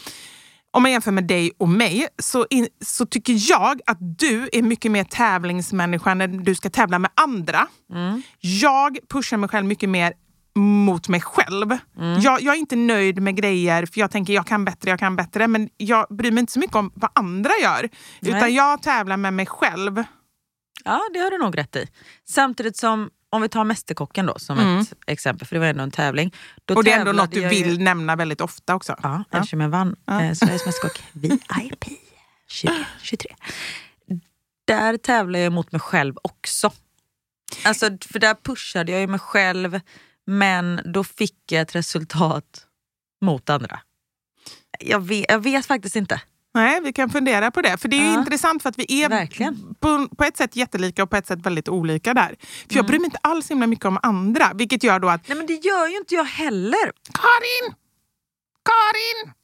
[0.75, 4.63] Om man jämför med dig och mig så, in, så tycker jag att du är
[4.63, 7.67] mycket mer tävlingsmänniska när du ska tävla med andra.
[7.93, 8.23] Mm.
[8.41, 10.13] Jag pushar mig själv mycket mer
[10.55, 11.79] mot mig själv.
[11.99, 12.21] Mm.
[12.21, 15.17] Jag, jag är inte nöjd med grejer för jag tänker jag kan bättre, jag kan
[15.17, 15.49] bättre.
[15.49, 17.89] Men jag bryr mig inte så mycket om vad andra gör.
[18.21, 18.55] Utan Nej.
[18.55, 20.05] jag tävlar med mig själv.
[20.85, 21.87] Ja, det har du nog rätt i.
[22.29, 24.79] Samtidigt som, om vi tar Mästerkocken då som Mm.
[24.81, 26.35] ett exempel, för det var ändå en tävling.
[26.65, 28.97] Då och det är ändå tävlade något du jag ju- vill nämna väldigt ofta också.
[29.03, 31.85] Ja, eftersom jag vann eh, Sveriges Mästerkock VIP
[32.63, 33.35] 2023.
[34.65, 36.73] Där tävlar jag mot mig själv också.
[37.65, 39.81] Alltså, för där pushade jag ju mig själv,
[40.27, 42.67] men då fick jag ett resultat
[43.21, 43.81] mot andra.
[44.81, 46.21] Jag vet, jag vet faktiskt inte.
[46.55, 47.77] Nej, vi kan fundera på det.
[47.81, 48.19] För det är Ja.
[48.19, 49.09] intressant för att vi är
[49.81, 52.29] på, på ett sätt jättelika och på ett sätt väldigt olika där.
[52.41, 52.87] För jag Mm.
[52.87, 54.51] bryr mig inte alls himla mycket om andra.
[54.55, 56.93] Vilket gör då att Nej men det gör ju inte jag heller.
[57.13, 57.75] Karin!
[58.65, 59.35] Karin!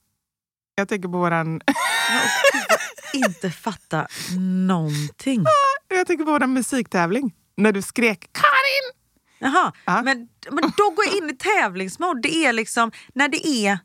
[0.75, 1.61] Jag tänker på våran,
[3.13, 4.07] Inte fatta
[4.67, 5.45] någonting.
[5.89, 7.35] jag tänker på våran musiktävling.
[7.57, 8.99] När du skrek Karin!
[9.39, 10.03] Jaha, Ja.
[10.03, 12.21] men, men då går jag in i tävlingsmode.
[12.21, 13.79] Det är liksom när det är,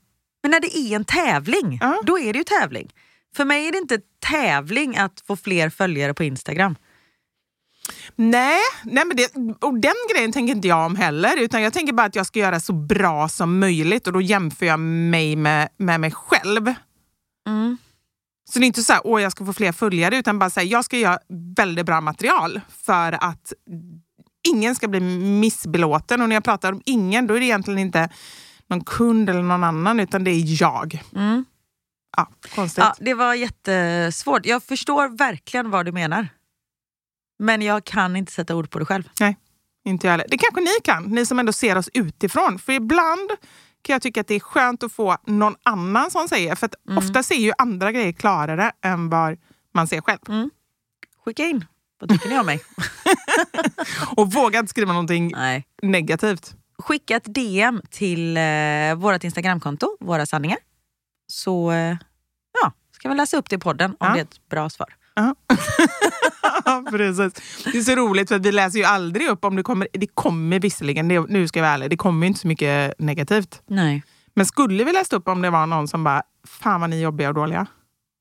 [0.44, 2.02] men när det är en tävling, Ja.
[2.04, 2.94] då är det ju tävling.
[3.36, 6.76] För mig är det inte tävling att få fler följare på Instagram.
[8.16, 11.38] Nej, nej men det, och den grejen tänker inte jag om heller.
[11.38, 14.66] Utan jag tänker bara att jag ska göra så bra som möjligt och då jämför
[14.66, 16.74] jag mig med, med mig själv.
[17.48, 17.78] Mm.
[18.50, 20.66] Så det är inte så här, åh jag ska få fler följare, utan bara säga
[20.66, 21.20] jag ska göra
[21.58, 23.54] väldigt bra material för att
[24.48, 25.00] ingen ska bli
[25.40, 26.22] missbelåten.
[26.22, 28.10] Och när jag pratar om ingen, då är det egentligen inte
[28.68, 31.02] någon kund eller någon annan, utan det är jag.
[31.16, 31.46] Mm.
[32.18, 32.84] Ja, konstigt.
[32.84, 34.46] Ja, det var jättesvårt.
[34.46, 36.28] Jag förstår verkligen vad du menar.
[37.40, 39.10] Men jag kan inte sätta ord på det själv.
[39.20, 39.38] Nej,
[39.86, 40.26] inte jag heller.
[40.30, 42.60] Det kanske ni kan, ni som ändå ser oss utifrån.
[42.60, 43.30] För ibland
[43.82, 46.56] kan jag tycka att det är skönt att få någon annan som säger.
[46.56, 49.38] För att ofta ser ju andra grejer klarare än vad
[49.74, 50.20] man ser själv.
[51.26, 51.66] Skicka in.
[52.00, 52.64] Vad tycker ni om mig?
[54.16, 55.68] Och våga inte skriva någonting Nej.
[55.82, 56.56] negativt.
[56.78, 60.58] Skicka ett DM till eh, vårt Instagramkonto, Våra sanningar.
[61.28, 61.98] Så eh,
[62.62, 64.14] ja, ska vi läsa upp det i podden om Ja.
[64.14, 64.96] det är ett bra svar.
[65.16, 65.36] Ja,
[66.90, 67.34] precis.
[67.72, 69.88] Det är så roligt för vi läser ju aldrig upp om det kommer.
[69.94, 73.62] Det kommer visserligen, det, nu ska jag vara ärlig, det kommer inte så mycket negativt.
[73.68, 74.04] Nej.
[74.34, 77.02] Men skulle vi läsa upp om det var någon som bara, fan vad ni är
[77.02, 77.66] jobbiga och dåliga.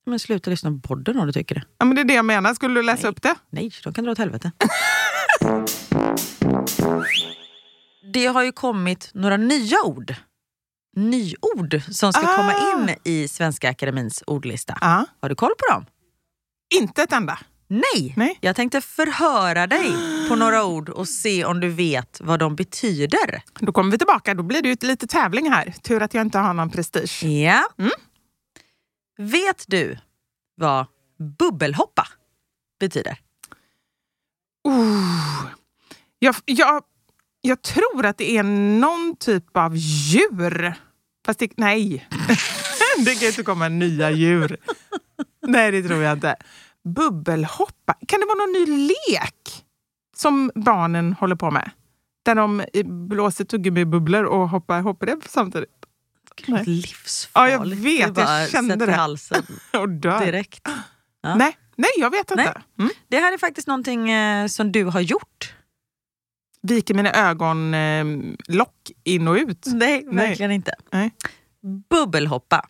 [0.07, 1.63] Men sluta lyssna på podden om du tycker det.
[1.79, 3.11] Ja men det är det jag menar, skulle du läsa Nej.
[3.11, 3.35] upp det?
[3.51, 4.53] Nej, de kan dra åt helvete.
[8.13, 10.15] det har ju kommit några nya ord.
[10.97, 12.37] Nyord som ska Ah.
[12.37, 14.79] komma in i Svenska Akademins ordlista.
[14.81, 15.07] Ja.
[15.21, 15.87] Har du koll på dem?
[16.81, 17.39] Inte ett enda.
[17.69, 18.15] Nej.
[18.17, 18.39] Nej.
[18.41, 19.93] Jag tänkte förhöra dig
[20.29, 23.43] på några ord och se om du vet vad de betyder.
[23.61, 25.75] Då kommer vi tillbaka, då blir det lite tävling här.
[25.83, 27.23] Tur att jag inte har någon prestige.
[27.25, 27.65] Ja.
[27.79, 27.91] Mm.
[29.19, 29.99] Vet du
[30.55, 30.87] vad
[31.39, 32.09] bubbelhoppa
[32.81, 33.19] betyder?
[34.65, 35.45] Oh.
[36.19, 36.83] Jag, jag,
[37.43, 40.75] jag tror att det är någon typ av djur.
[41.27, 42.09] Fast det, nej,
[43.05, 44.57] det kan inte komma nya djur.
[45.47, 46.37] Nej, det tror jag inte.
[46.85, 49.65] Bubbelhoppa, kan det vara någon ny lek
[50.17, 51.71] som barnen håller på med?
[52.25, 52.65] Där de
[53.09, 55.71] blåser tuggummi-bubblor och hoppar hoppar samtidigt.
[56.47, 56.65] Nej.
[56.67, 57.31] Livsfarligt.
[57.35, 58.17] Ja, jag vet.
[58.17, 58.93] Jag kände det.
[58.93, 60.25] halsen Och dör.
[60.25, 60.69] direkt.
[61.23, 61.35] Ja.
[61.35, 62.45] Nej, nej, jag vet inte.
[62.45, 62.55] Nej.
[62.79, 62.91] Mm.
[63.09, 65.55] Det här är faktiskt någonting eh, som du har gjort.
[66.63, 68.05] Viker mina ögon eh,
[68.49, 69.67] lock in och ut.
[69.67, 70.29] Nej, Nej.
[70.29, 70.75] verkligen inte.
[70.93, 71.11] Nej.
[71.91, 72.67] Bubbelhoppa.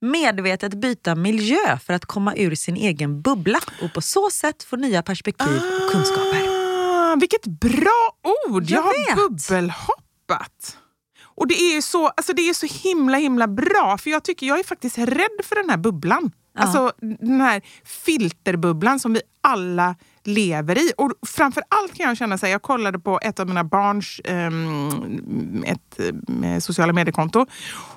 [0.00, 4.76] Medvetet byta miljö för att komma ur sin egen bubbla och på så sätt få
[4.76, 6.48] nya perspektiv och kunskaper.
[6.48, 8.10] Ah, vilket bra
[8.48, 8.62] ord!
[8.62, 9.16] Jag, Jag har vet.
[9.16, 10.76] bubbelhoppat.
[11.22, 14.46] Och det är ju så, alltså det är så himla himla bra för jag tycker
[14.46, 16.32] jag är faktiskt rädd för den här bubblan.
[16.54, 16.60] Ja.
[16.62, 19.94] Alltså den här filterbubblan som vi alla
[20.24, 20.92] lever i.
[20.96, 24.20] Och framför allt kan jag känna så här, jag kollade på ett av mina barns
[24.24, 26.00] ehm, ett,
[26.44, 27.46] eh, sociala mediekonto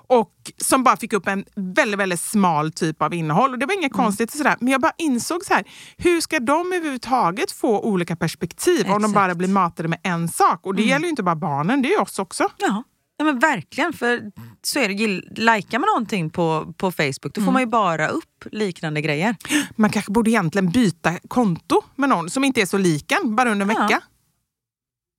[0.08, 3.52] och som bara fick upp en väldigt, väldigt smal typ av innehåll.
[3.52, 4.56] Och det var inget konstigt, och sådär.
[4.60, 5.64] men jag bara insåg så här,
[5.98, 9.14] hur ska de överhuvudtaget få olika perspektiv om de Exakt.
[9.14, 10.66] bara blir matade med en sak?
[10.66, 12.48] Och det gäller ju inte bara barnen, det är oss också.
[12.58, 12.84] Ja.
[13.18, 15.08] Ja, men verkligen, för så är det.
[15.42, 17.46] Likar man någonting på, på Facebook då Mm.
[17.46, 19.36] får man ju bara upp liknande grejer.
[19.76, 23.52] Man kanske borde egentligen byta konto med någon som inte är så lik en, bara
[23.52, 23.82] under en Ja.
[23.84, 24.02] vecka.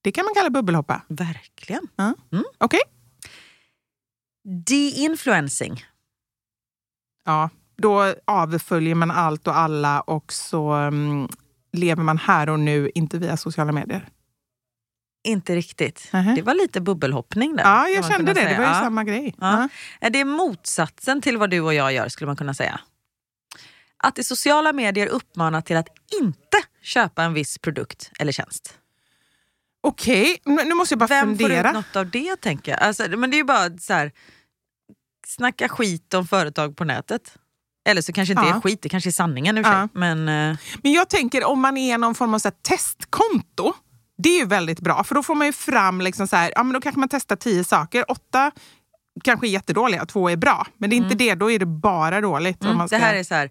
[0.03, 1.03] Det kan man kalla bubbelhoppa.
[1.09, 1.89] Verkligen.
[1.97, 2.15] Ja.
[2.33, 2.45] Mm.
[2.59, 2.81] Okej?
[4.67, 5.85] De-influencing.
[7.25, 11.29] Ja, då avföljer man allt och alla och så mm,
[11.73, 14.09] lever man här och nu, inte via sociala medier.
[15.25, 16.09] Inte riktigt.
[16.13, 16.35] Nähä.
[16.35, 17.65] Det var lite bubbelhoppning där.
[17.65, 18.41] Ja, jag kände det.
[18.41, 18.59] kunna Det säga.
[18.59, 18.81] var ju Ja.
[18.81, 19.35] samma grej.
[19.41, 19.61] Ja.
[19.61, 19.69] Ja.
[20.01, 22.81] Är det motsatsen till vad du och jag gör skulle man kunna säga?
[23.97, 25.89] Att i sociala medier uppmanar till att
[26.23, 28.79] inte köpa en viss produkt eller tjänst.
[29.81, 31.69] Okej, men nu måste jag bara Vem får fundera.
[31.69, 32.81] ut något av det tänker jag?
[32.83, 34.13] Alltså, men det är ju bara så här,
[35.27, 37.35] snacka skit om företag på nätet.
[37.89, 38.57] Eller så kanske inte Ja.
[38.57, 39.89] är skit, det kanske är sanningen i och för sig.
[39.93, 43.73] Men eh, Men jag tänker om man är någon form av så här testkonto,
[44.19, 46.63] det är ju väldigt bra för då får man ju fram, liksom så här, ja,
[46.63, 48.11] men då kanske man testar tio saker.
[48.11, 48.51] Åtta
[49.25, 50.67] kanske är jättedåliga, två är bra.
[50.79, 52.65] Men det är inte det, då är det bara dåligt.
[52.65, 52.97] mm, man ska...
[52.99, 53.51] det här är så här,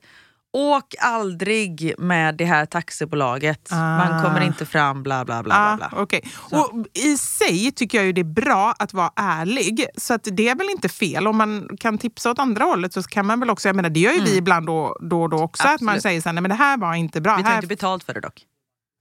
[0.57, 3.67] åk aldrig med det här taxibolaget.
[3.71, 4.23] Man Ah.
[4.23, 5.55] kommer inte fram, bla bla bla.
[5.57, 6.01] Ah, bla, bla.
[6.01, 6.21] okej.
[6.35, 9.85] Och I sig tycker jag ju det är bra att vara ärlig.
[9.97, 11.27] Så att det är väl inte fel.
[11.27, 13.99] Om man kan tipsa åt andra hållet så kan man väl också, jag menar det
[13.99, 15.89] gör ju vi ibland då, då och då också, att man Mm.
[15.89, 16.03] Absolut.
[16.03, 17.35] säger så här, nej men det här var inte bra.
[17.37, 17.55] Vi tar här...
[17.57, 18.41] inte betalt för det dock.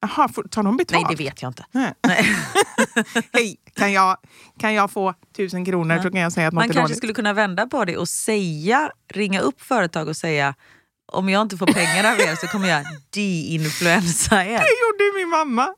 [0.03, 1.07] Jaha, tar de betalt?
[1.09, 1.65] Nej, det vet jag inte.
[1.73, 1.93] Nej.
[2.07, 2.27] Nej.
[3.33, 4.17] Hej, kan jag,
[4.59, 6.97] kan jag få tusen kronor så kan jag säga att något Man är kanske dåligt.
[6.97, 10.55] skulle kunna vända på det och säga, ringa upp företag och säga
[11.13, 14.59] om jag inte får pengar av er så kommer jag de-influensa er.
[14.59, 15.69] Det gjorde min mamma.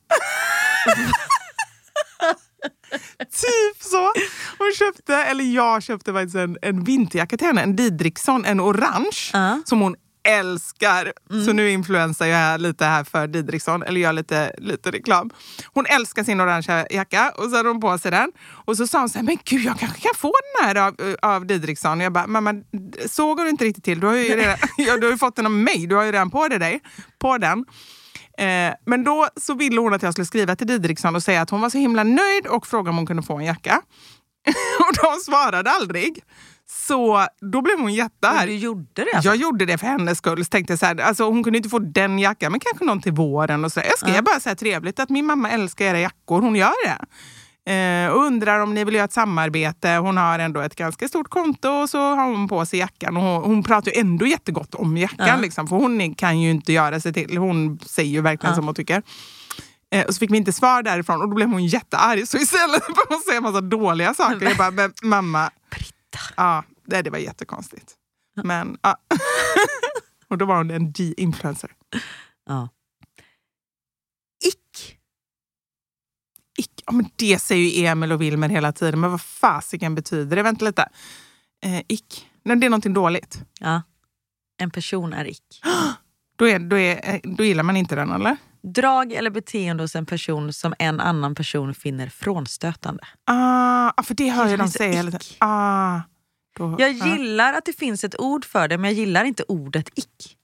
[3.18, 4.12] typ så.
[4.58, 9.30] Hon köpte, eller jag köpte faktiskt en, en vinterjacka till henne, en Didriksson, en orange,
[9.32, 9.62] Ja.
[9.64, 11.12] som hon älskar.
[11.46, 15.30] Så nu influensar jag här lite här för Didriksson, eller gör lite, lite reklam.
[15.66, 18.32] Hon älskar sin orangea jacka och så hade hon på sig den.
[18.64, 21.16] Och så sa hon så här, men gud jag kanske kan få den här av,
[21.22, 21.98] av Didriksson.
[21.98, 22.54] Och jag bara, mamma
[23.06, 24.00] så går det inte riktigt till.
[24.00, 26.30] Du har ju, redan, ja, du har fått den av mig, du har ju redan
[26.30, 26.80] på dig dig
[27.18, 27.64] på den.
[28.38, 31.50] Eh, men då så ville hon att jag skulle skriva till Didriksson och säga att
[31.50, 33.82] hon var så himla nöjd och fråga om hon kunde få en jacka.
[34.78, 36.22] och de svarade aldrig.
[36.66, 38.48] Så då blev hon jättearg.
[38.48, 39.28] du gjorde det alltså?
[39.28, 40.44] Jag gjorde det för hennes skull.
[40.44, 43.02] Så tänkte jag så här, alltså hon kunde inte få den jackan, men kanske någon
[43.02, 43.64] till våren.
[43.64, 43.86] Och så där.
[43.86, 46.40] Jag skrev bara så här trevligt att min mamma älskar era jackor.
[46.40, 47.06] Hon gör det.
[47.66, 49.90] Eh, och undrar om ni vill göra ett samarbete.
[49.90, 53.16] Hon har ändå ett ganska stort konto och så har hon på sig jackan.
[53.16, 55.28] Och hon, hon pratar ju ändå jättegott om jackan.
[55.28, 55.36] Ja.
[55.36, 57.36] Liksom, för hon kan ju inte göra sig till.
[57.38, 59.02] Hon säger ju verkligen som hon tycker.
[59.94, 62.28] Eh, och så fick vi inte svar därifrån och då blev hon jättearg.
[62.28, 65.50] Så istället för att säga massa dåliga saker, jag bara, men mamma.
[66.36, 67.94] Ja, det, det var jättekonstigt.
[68.42, 68.98] Men, ja.
[70.28, 71.72] och då var hon en de-influencer.
[72.46, 72.68] Ja.
[74.44, 74.98] Ick.
[76.58, 80.36] Ick, ja, men det säger ju Emil och Wilmer hela tiden, men vad fasiken betyder
[80.36, 80.42] det?
[80.42, 80.88] Vänta lite.
[81.64, 83.44] Eh, ick, Nej, det är någonting dåligt.
[83.60, 83.82] Ja.
[84.56, 85.62] En person är ick.
[86.36, 88.36] Då, är, då, är, eh, då gillar man inte den, eller?
[88.64, 93.04] Drag eller beteende hos en person som en annan person finner frånstötande.
[93.24, 95.36] Ah, ah, för det hör jag dem säga ick.
[95.38, 96.00] Ah,
[96.56, 97.06] då, Jag ah.
[97.06, 100.36] gillar att det finns ett ord för det men jag gillar inte ordet ick.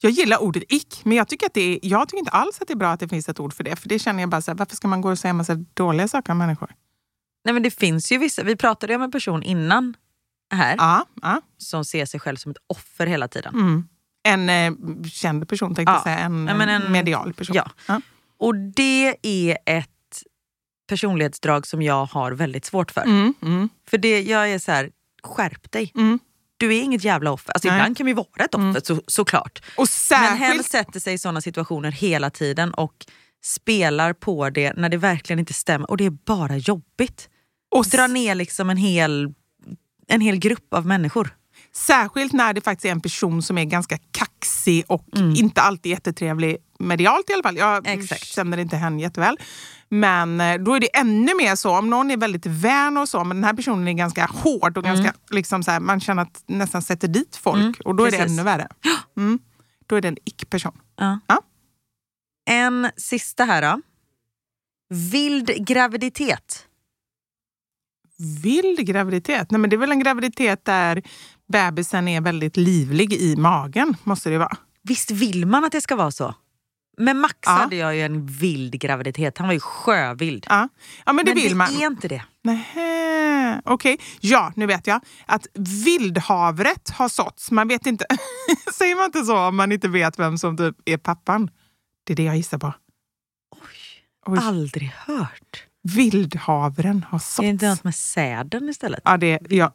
[0.00, 2.68] Jag gillar ordet ick, men jag tycker, att det är, jag tycker inte alls att
[2.68, 3.76] det är bra att det finns ett ord för det.
[3.76, 6.08] För det känner jag bara så här, varför ska man gå och säga massa dåliga
[6.08, 6.74] saker om människor?
[7.44, 9.94] Nej men det finns ju vissa, vi pratade ju om en person innan
[10.54, 11.40] här Ja, ja.
[11.58, 13.54] som ser sig själv som ett offer hela tiden.
[13.54, 13.88] Mm.
[14.22, 14.72] En eh,
[15.12, 15.96] känd person tänkte Ja.
[15.96, 17.56] jag säga, en, Ja, en- medial person.
[17.56, 18.00] Ja.
[18.38, 19.88] Och det är ett
[20.88, 23.00] personlighetsdrag som jag har väldigt svårt för.
[23.02, 24.90] Mm, mm, För det, jag är så här,
[25.22, 25.92] skärp dig.
[25.94, 26.18] mm.
[26.56, 27.52] Du är inget jävla offer.
[27.52, 27.76] Alltså, Nej.
[27.78, 28.80] ibland kan vi vara ett offer Mm.
[28.84, 29.62] så, såklart.
[29.76, 30.66] Och Men hen särskilt...
[30.70, 33.06] sätter sig i såna situationer hela tiden och
[33.44, 35.90] spelar på det när det verkligen inte stämmer.
[35.90, 37.28] Och det är bara jobbigt.
[37.70, 39.34] Och Dra ner liksom en hel,
[40.08, 41.30] en hel grupp av människor.
[41.72, 45.04] Särskilt när det faktiskt är en person som är ganska kaxig och
[45.36, 47.56] inte alltid jättetrevlig medialt i alla fall.
[47.56, 48.24] Jag Exakt.
[48.24, 49.36] känner inte henne jätteväl.
[49.88, 53.24] Men eh, då är det ännu mer så, om någon är väldigt vän och så,
[53.24, 56.42] men den här personen är ganska hård och ganska, liksom så här, man känner att
[56.46, 57.60] nästan sätter dit folk.
[57.60, 58.32] Mm, och då är det precis.
[58.32, 58.68] ännu värre.
[59.16, 59.38] Mm.
[59.86, 60.80] Då är det en ick-person.
[60.96, 61.20] Ja.
[61.26, 61.42] Ja.
[62.50, 63.80] En sista här då.
[64.94, 66.66] Vild graviditet.
[68.42, 69.50] Vild graviditet?
[69.50, 71.02] Nej, men det är väl en graviditet där
[71.48, 74.56] bebisen är väldigt livlig i magen, måste det vara.
[74.82, 76.34] Visst vill man att det ska vara så?
[76.98, 77.50] Med Max Ja.
[77.52, 79.38] hade jag ju en vild graviditet.
[79.38, 80.46] Han var ju sjövild.
[80.48, 80.68] Ja,
[81.06, 81.68] ja men det vill det man.
[81.74, 82.22] är inte det.
[82.44, 83.98] Nähä, okej.
[84.20, 85.00] Ja, nu vet jag.
[85.26, 87.50] Att vildhavret har såtts.
[87.50, 88.04] Man vet inte...
[88.74, 91.50] Säger man inte så om man inte vet vem som typ är pappan?
[92.04, 92.72] Det är det jag gissar på.
[94.26, 94.38] Oj.
[94.40, 95.64] Aldrig hört.
[95.82, 97.38] Vildhavren har såtts.
[97.38, 99.00] Är det inte något med säden istället?
[99.04, 99.72] Ja, det, ja.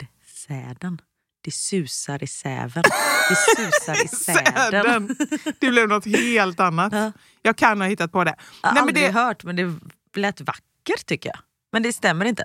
[0.47, 1.01] Säden.
[1.44, 2.84] Det susar i säven.
[3.30, 5.16] Det susar i säden.
[5.60, 6.94] Det blev något helt annat.
[6.94, 7.12] Ja.
[7.41, 8.36] Jag kan ha hittat på det.
[8.62, 9.80] Jag har Nej, aldrig det hört, men det
[10.16, 11.39] lät vackert tycker jag.
[11.72, 12.44] Men det stämmer inte.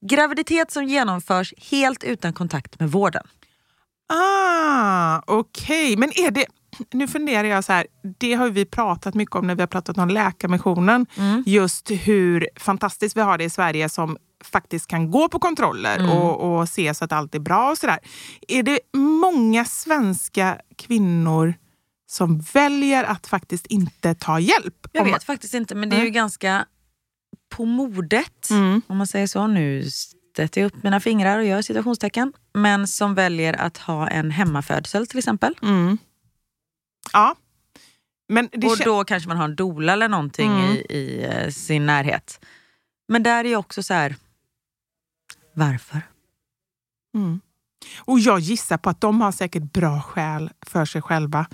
[0.00, 3.26] Graviditet som genomförs helt utan kontakt med vården.
[4.08, 5.96] Ah, okej.
[5.96, 6.46] Men är det...
[6.92, 7.86] Nu funderar jag så här,
[8.18, 11.06] det har vi pratat mycket om när vi har pratat om Läkarmissionen.
[11.16, 11.42] Mm.
[11.46, 14.16] Just hur fantastiskt vi har det i Sverige som
[14.46, 16.10] faktiskt kan gå på kontroller Mm.
[16.10, 17.98] och, och se så att allt är bra och sådär.
[18.48, 21.54] Är det många svenska kvinnor
[22.10, 24.86] som väljer att faktiskt inte ta hjälp?
[24.92, 26.66] Jag vet faktiskt inte, men det är ju ganska
[27.48, 28.82] på modet, Mm.
[28.86, 29.46] om man säger så.
[29.46, 29.84] Nu
[30.36, 32.32] sätter jag upp mina fingrar och gör citationstecken.
[32.54, 35.54] Men som väljer att ha en hemmafödsel till exempel.
[35.62, 35.98] Mm.
[37.12, 37.34] Ja.
[38.28, 40.70] Men och då kanske man har en doula eller någonting Mm.
[40.72, 42.40] i, i eh, sin närhet.
[43.08, 44.16] Men där är ju också så här,
[45.56, 46.00] varför?
[47.16, 47.40] Mm.
[47.98, 51.46] Och jag gissar på att de har säkert bra skäl för sig själva.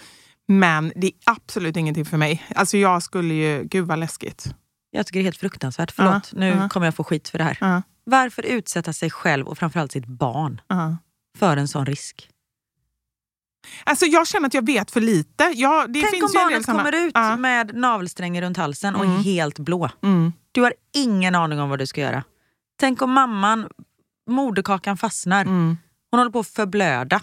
[0.49, 2.43] Men det är absolut ingenting för mig.
[2.55, 3.65] Alltså jag skulle ju...
[3.65, 4.55] Gud vad läskigt.
[4.91, 5.91] Jag tycker det är helt fruktansvärt.
[5.91, 6.69] Förlåt, Ja, nu ja.
[6.69, 7.59] kommer jag få skit för det här.
[7.61, 10.61] Ja, Varför utsätta sig själv och framförallt sitt barn
[11.39, 12.29] för en sån risk?
[13.85, 15.45] Alltså jag känner att jag vet för lite.
[15.55, 19.23] Ja, det Tänk finns om barnet såna- kommer ut med navelsträngen runt halsen och Mm.
[19.23, 19.91] helt blå.
[20.03, 20.33] Mm.
[20.53, 22.25] Du har ingen aning om vad du ska göra.
[22.81, 23.69] Tänk om mamman,
[24.31, 25.43] moderkakan fastnar.
[25.43, 25.77] Mm.
[26.11, 27.23] Hon håller på att förblöda.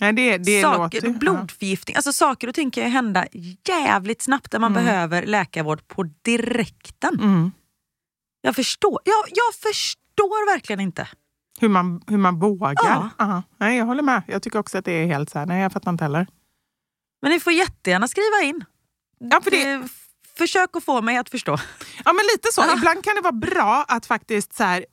[0.00, 1.18] Nej, det, det saker, låter...
[1.18, 1.96] blodförgiftning.
[1.96, 3.26] Alltså saker och ting kan ju hända
[3.68, 4.84] jävligt snabbt där man Mm.
[4.84, 7.16] behöver läkarvård på direkten.
[7.18, 7.24] Ja.
[7.24, 7.52] Mm.
[8.40, 9.00] Jag förstår.
[9.04, 11.08] Jag, jag förstår verkligen inte.
[11.60, 12.74] Hur, man, hur man vågar.
[12.76, 13.10] Ja.
[13.18, 13.42] Ja.
[13.56, 14.22] Nej, jag håller med.
[14.26, 15.46] Jag tycker också att det är helt så här.
[15.46, 16.26] Nej, jag fattar inte heller.
[17.22, 18.64] Men ni får jättegärna skriva in.
[19.18, 19.80] Ja, för det, Eh,
[20.36, 21.58] Försök att få mig att förstå.
[22.04, 22.60] Ja, men lite så.
[22.60, 22.74] Ja.
[22.76, 24.86] Ibland kan det vara bra att faktiskt så här,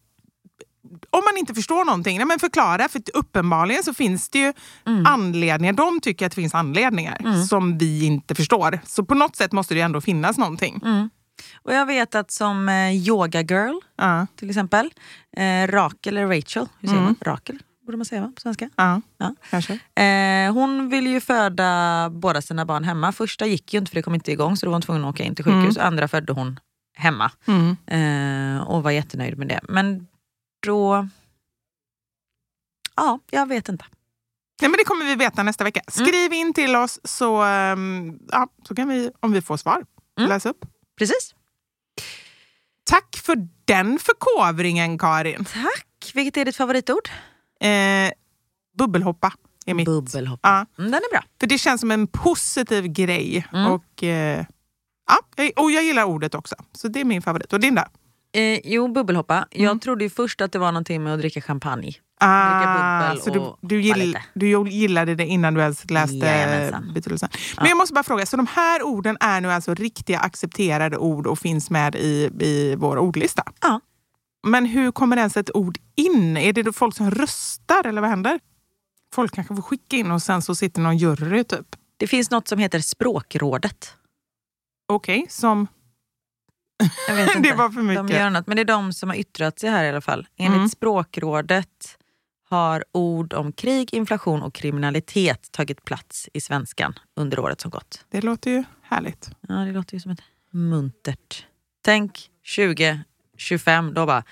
[1.10, 2.90] om man inte förstår någonting, nej, men förklara.
[2.90, 4.54] För uppenbarligen så finns det ju
[4.88, 5.06] Mm.
[5.06, 5.74] anledningar.
[5.74, 8.80] De tycker att det finns anledningar som vi inte förstår.
[8.86, 10.82] Så på något sätt måste det ju ändå finnas någonting.
[10.86, 11.10] Mm.
[11.64, 14.90] Och jag vet att som eh, yoga girl Ja, till exempel,
[15.38, 17.04] eh, Rakel eller Rachel, hur säger Mm.
[17.04, 17.34] man?
[17.34, 18.32] Rakel borde man säga va?
[18.36, 18.70] på svenska?
[18.76, 19.36] ja, Ja.
[19.50, 19.74] kanske.
[20.04, 23.12] Eh, hon ville ju föda båda sina barn hemma.
[23.12, 25.10] Första gick ju inte för det kom inte igång så då var hon tvungen att
[25.10, 25.78] åka in till sjukhus.
[25.78, 26.60] Andra födde hon
[26.98, 27.76] hemma Mm.
[28.58, 29.60] eh, och var jättenöjd med det.
[29.70, 30.08] Men
[30.66, 31.08] då...
[32.96, 33.86] Ja, jag vet inte.
[34.62, 35.80] Nej, men det kommer vi veta nästa vecka.
[35.80, 36.08] Mm.
[36.08, 39.86] Skriv in till oss så, ehm, ja, så kan vi, om vi får svar,
[40.18, 40.30] Mm.
[40.30, 40.66] läsa upp.
[40.98, 41.36] Precis.
[42.84, 45.46] Tack för den förkovringen, Karin.
[45.46, 46.12] Tack.
[46.14, 47.10] Vilket är ditt favoritord?
[47.62, 48.12] Eh,
[48.78, 49.34] bubbelhoppa
[49.66, 49.86] är mitt.
[49.86, 50.50] Bubbelhoppa.
[50.50, 50.82] Ja.
[50.84, 51.24] Mm, den är bra.
[51.40, 53.48] För det känns som en positiv grej.
[53.54, 53.72] Mm.
[53.72, 54.46] Och, eh,
[55.08, 56.56] ja, och jag gillar ordet också.
[56.72, 57.54] Så det är min favorit.
[57.54, 57.84] Och din då?
[58.36, 59.48] Eh, jo, bubbelhoppa.
[59.52, 59.80] Jag Mm.
[59.80, 61.94] trodde ju först att det var någonting med att dricka champagne.
[62.20, 67.30] Ah, så du, du, gill, du gillade det innan du ens läste betydelsen.
[67.58, 71.28] Men jag måste bara fråga, så de här orden är nu alltså riktiga accepterade ord
[71.28, 73.44] och finns med i, i vår ordlista?
[73.62, 73.82] Ja.
[74.48, 76.38] Men hur kommer ens ett ord in?
[76.38, 78.40] Är det då folk som röstar eller vad händer?
[79.14, 81.76] Folk kanske får skicka in och sen så sitter någon jury typ.
[81.98, 83.94] Det finns något som heter Språkrådet.
[84.88, 85.68] Okej, som...
[87.08, 87.54] Jag vet Det inte.
[87.54, 88.08] var för mycket.
[88.08, 90.28] De gör något, men det är de som har yttrat sig här i alla fall.
[90.38, 90.70] Enligt Mm.
[90.70, 91.98] Språkrådet
[92.50, 98.06] har ord om krig, inflation och kriminalitet tagit plats i svenskan under året som gått.
[98.12, 99.30] Det låter ju härligt.
[99.48, 100.22] Ja, det låter ju som ett
[100.52, 101.46] muntert.
[101.84, 104.24] Tänk 2025, då bara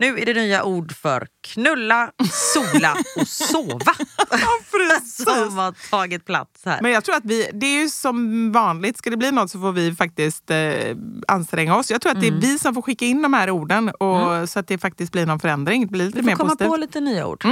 [0.00, 2.10] nu är det nya ord för knulla,
[2.54, 3.92] sola och sova.
[5.04, 6.78] som har tagit plats här.
[6.82, 9.60] Men jag tror att vi, det är ju som vanligt, ska det bli något så
[9.60, 10.96] får vi faktiskt eh,
[11.28, 11.90] anstränga oss.
[11.90, 12.40] Jag tror att det är Mm.
[12.40, 15.40] vi som får skicka in de här orden och, så att det faktiskt blir någon
[15.40, 15.80] förändring.
[15.86, 16.68] Det blir lite Vi mer får komma positivt.
[16.70, 17.44] på lite nya ord.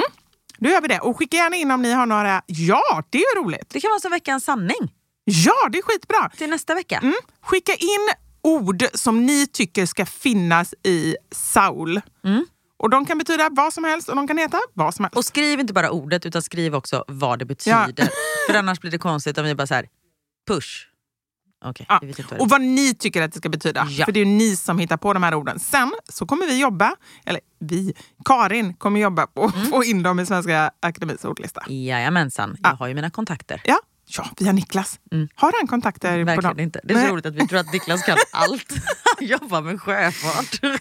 [0.59, 0.99] Då gör vi det.
[1.01, 2.43] Och skicka gärna in om ni har några.
[2.47, 3.65] Ja, det är roligt.
[3.69, 4.93] Det kan vara som veckans sanning
[5.25, 6.31] Ja, det är skitbra.
[6.37, 6.99] till nästa vecka.
[6.99, 7.15] Mm.
[7.43, 8.09] Skicka in
[8.43, 12.01] ord som ni tycker ska finnas i Saul.
[12.25, 12.47] Mm.
[12.79, 15.17] Och De kan betyda vad som helst och de kan heta vad som helst.
[15.17, 18.09] Och skriv inte bara ordet utan skriv också vad det betyder.
[18.49, 19.87] För annars blir det konstigt om vi bara så här,
[20.49, 20.85] push.
[21.65, 22.01] Okej, Ja.
[22.31, 23.87] vad Och vad ni tycker att det ska betyda.
[23.91, 24.05] Ja.
[24.05, 25.59] För det är ju ni som hittar på de här orden.
[25.59, 29.63] Sen så kommer vi jobba, eller vi, Karin kommer jobba på Mm.
[29.63, 31.63] att få in dem i Svenska Akademins ordlista.
[31.69, 33.63] Jajamensan, jag har ju mina kontakter.
[33.65, 33.79] Ja,
[34.09, 35.01] ja via Niklas.
[35.35, 36.27] Har han kontakter på Mm.
[36.27, 36.61] Verkligen dem?
[36.65, 36.81] inte.
[36.85, 37.13] Det är så Nej.
[37.13, 38.73] roligt att vi tror att Niklas kan allt.
[39.21, 40.59] Jobbar med sjöfart.
[40.63, 40.79] Nej,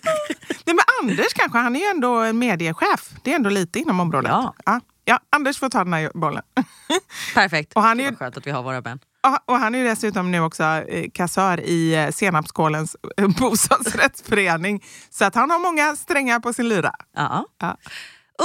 [0.75, 3.09] men Anders kanske, han är ju ändå en mediechef.
[3.23, 4.30] Det är ändå lite inom området.
[4.32, 4.53] Ja.
[4.65, 4.82] Ja.
[5.09, 6.43] Ja, Anders får ta den här bollen.
[7.34, 7.73] Perfekt.
[7.73, 8.99] Och han är ju- var skönt att vi har våra män.
[9.45, 14.84] Och han är ju dessutom nu också eh, kassör i eh, Senapskolens eh, bostadsrättsförening.
[15.09, 16.91] Så att han har många strängar på sin lyra.
[17.15, 17.45] Ja.
[17.61, 17.78] Ja.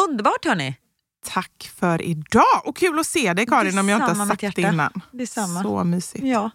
[0.09, 0.77] Underbart hörni.
[1.27, 2.63] Tack för idag!
[2.65, 5.03] Och kul att se dig Karin om jag inte har sagt det innan.
[5.13, 5.63] Detsamma.
[5.63, 6.25] Så mysigt.
[6.27, 6.51] Ja.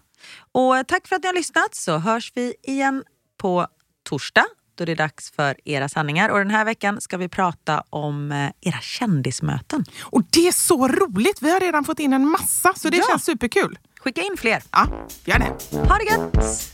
[0.52, 3.04] Och eh, tack för att ni har lyssnat så hörs vi igen
[3.40, 3.66] på
[4.08, 4.44] torsdag
[4.74, 6.28] då det är dags för era sanningar.
[6.28, 9.84] Och den här veckan ska vi prata om eh, era kändismöten.
[10.02, 11.42] Och det är så roligt!
[11.42, 13.04] Vi har redan fått in en massa så det Ja.
[13.10, 13.78] känns superkul.
[14.00, 14.62] Skicka in fler.
[14.72, 14.86] Ja,
[15.24, 15.78] gör det.
[15.88, 16.68] Ha det gött!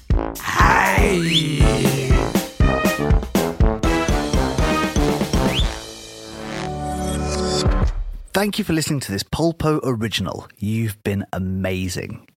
[8.34, 10.48] Thank you for listening to this Polpo original.
[10.58, 12.28] You've been amazing.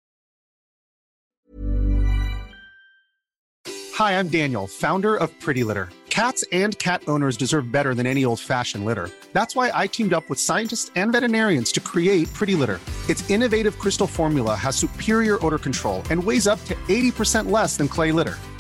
[3.95, 5.89] Hi, I'm Daniel, founder of Pretty Litter.
[6.11, 9.09] Cats and cat owners deserve better than any old fashioned litter.
[9.33, 12.79] That's why I teamed up with scientists and veterinarians to create Pretty Litter.
[13.09, 17.89] Its innovative crystal formula has superior odor control and weighs up to 80% less than
[17.89, 18.35] clay litter.